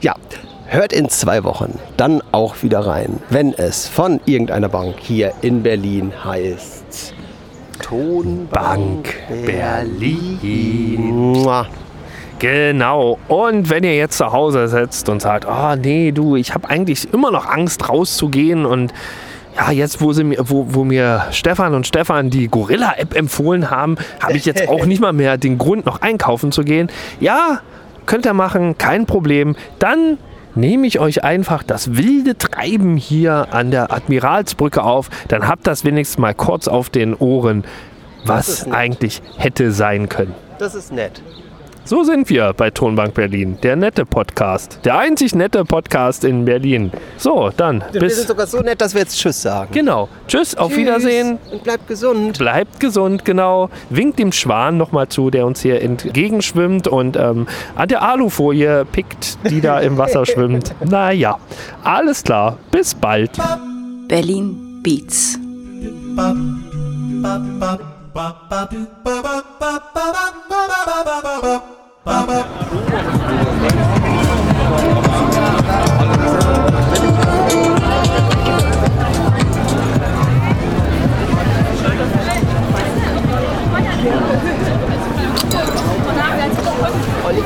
Ja, 0.00 0.14
hört 0.66 0.92
in 0.92 1.08
zwei 1.10 1.44
Wochen 1.44 1.78
dann 1.96 2.22
auch 2.32 2.62
wieder 2.62 2.80
rein, 2.80 3.20
wenn 3.28 3.52
es 3.52 3.86
von 3.86 4.20
irgendeiner 4.24 4.68
Bank 4.68 4.96
hier 5.00 5.32
in 5.42 5.62
Berlin 5.62 6.12
heißt. 6.24 7.14
Tonbank 7.82 9.14
Berlin. 9.44 10.38
Berlin. 10.40 11.46
Genau. 12.40 13.18
Und 13.28 13.68
wenn 13.68 13.84
ihr 13.84 13.96
jetzt 13.96 14.16
zu 14.16 14.32
Hause 14.32 14.66
sitzt 14.66 15.10
und 15.10 15.20
sagt, 15.20 15.46
oh 15.46 15.76
nee, 15.76 16.10
du, 16.10 16.36
ich 16.36 16.54
habe 16.54 16.68
eigentlich 16.68 17.12
immer 17.12 17.30
noch 17.30 17.46
Angst 17.46 17.88
rauszugehen 17.88 18.64
und 18.64 18.92
ja, 19.56 19.70
jetzt 19.70 20.00
wo, 20.00 20.12
sie 20.14 20.24
mir, 20.24 20.38
wo, 20.48 20.66
wo 20.70 20.84
mir 20.84 21.26
Stefan 21.32 21.74
und 21.74 21.86
Stefan 21.86 22.30
die 22.30 22.48
Gorilla-App 22.48 23.14
empfohlen 23.14 23.70
haben, 23.70 23.96
habe 24.20 24.38
ich 24.38 24.46
jetzt 24.46 24.68
auch 24.68 24.86
nicht 24.86 25.02
mal 25.02 25.12
mehr 25.12 25.36
den 25.36 25.58
Grund, 25.58 25.84
noch 25.84 26.00
einkaufen 26.00 26.50
zu 26.50 26.62
gehen. 26.64 26.88
Ja, 27.20 27.60
könnt 28.06 28.24
ihr 28.24 28.32
machen, 28.32 28.78
kein 28.78 29.04
Problem. 29.04 29.54
Dann 29.78 30.16
nehme 30.54 30.86
ich 30.86 30.98
euch 30.98 31.22
einfach 31.22 31.62
das 31.62 31.96
wilde 31.96 32.38
Treiben 32.38 32.96
hier 32.96 33.48
an 33.50 33.70
der 33.70 33.92
Admiralsbrücke 33.92 34.82
auf. 34.82 35.10
Dann 35.28 35.46
habt 35.46 35.66
das 35.66 35.84
wenigstens 35.84 36.18
mal 36.18 36.34
kurz 36.34 36.68
auf 36.68 36.88
den 36.88 37.14
Ohren, 37.14 37.64
was 38.24 38.70
eigentlich 38.70 39.20
hätte 39.36 39.72
sein 39.72 40.08
können. 40.08 40.34
Das 40.58 40.74
ist 40.74 40.90
nett. 40.90 41.22
So 41.84 42.04
sind 42.04 42.28
wir 42.28 42.52
bei 42.52 42.70
Tonbank 42.70 43.14
Berlin, 43.14 43.58
der 43.62 43.74
nette 43.74 44.04
Podcast. 44.04 44.78
Der 44.84 44.98
einzig 44.98 45.34
nette 45.34 45.64
Podcast 45.64 46.24
in 46.24 46.44
Berlin. 46.44 46.92
So, 47.16 47.50
dann. 47.56 47.82
Wir 47.90 48.00
bis 48.00 48.16
sind 48.16 48.28
sogar 48.28 48.46
so 48.46 48.60
nett, 48.60 48.80
dass 48.80 48.94
wir 48.94 49.00
jetzt 49.00 49.18
Tschüss 49.18 49.42
sagen. 49.42 49.70
Genau. 49.72 50.08
Tschüss, 50.28 50.54
auf 50.54 50.76
Wiedersehen. 50.76 51.38
Und 51.50 51.64
bleibt 51.64 51.88
gesund. 51.88 52.38
Bleibt 52.38 52.78
gesund, 52.80 53.24
genau. 53.24 53.70
Winkt 53.88 54.18
dem 54.18 54.30
Schwan 54.30 54.76
nochmal 54.76 55.08
zu, 55.08 55.30
der 55.30 55.46
uns 55.46 55.62
hier 55.62 55.82
entgegenschwimmt 55.82 56.86
und 56.86 57.16
ähm, 57.16 57.48
an 57.74 57.88
der 57.88 58.02
Alufolie 58.02 58.84
pickt, 58.84 59.38
die 59.50 59.60
da 59.60 59.80
im 59.80 59.96
Wasser 59.98 60.26
schwimmt. 60.30 60.74
Naja, 60.84 61.38
alles 61.82 62.22
klar. 62.22 62.58
Bis 62.70 62.94
bald. 62.94 63.32
Berlin 64.06 64.80
Beats. 64.82 65.38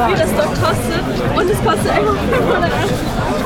Wie 0.08 0.14
das 0.14 0.30
dort 0.36 0.54
kostet 0.60 1.04
und 1.36 1.50
es 1.50 1.64
kostet 1.64 1.90
einfach 1.90 2.16
500 2.16 2.72
Euro. 2.72 3.43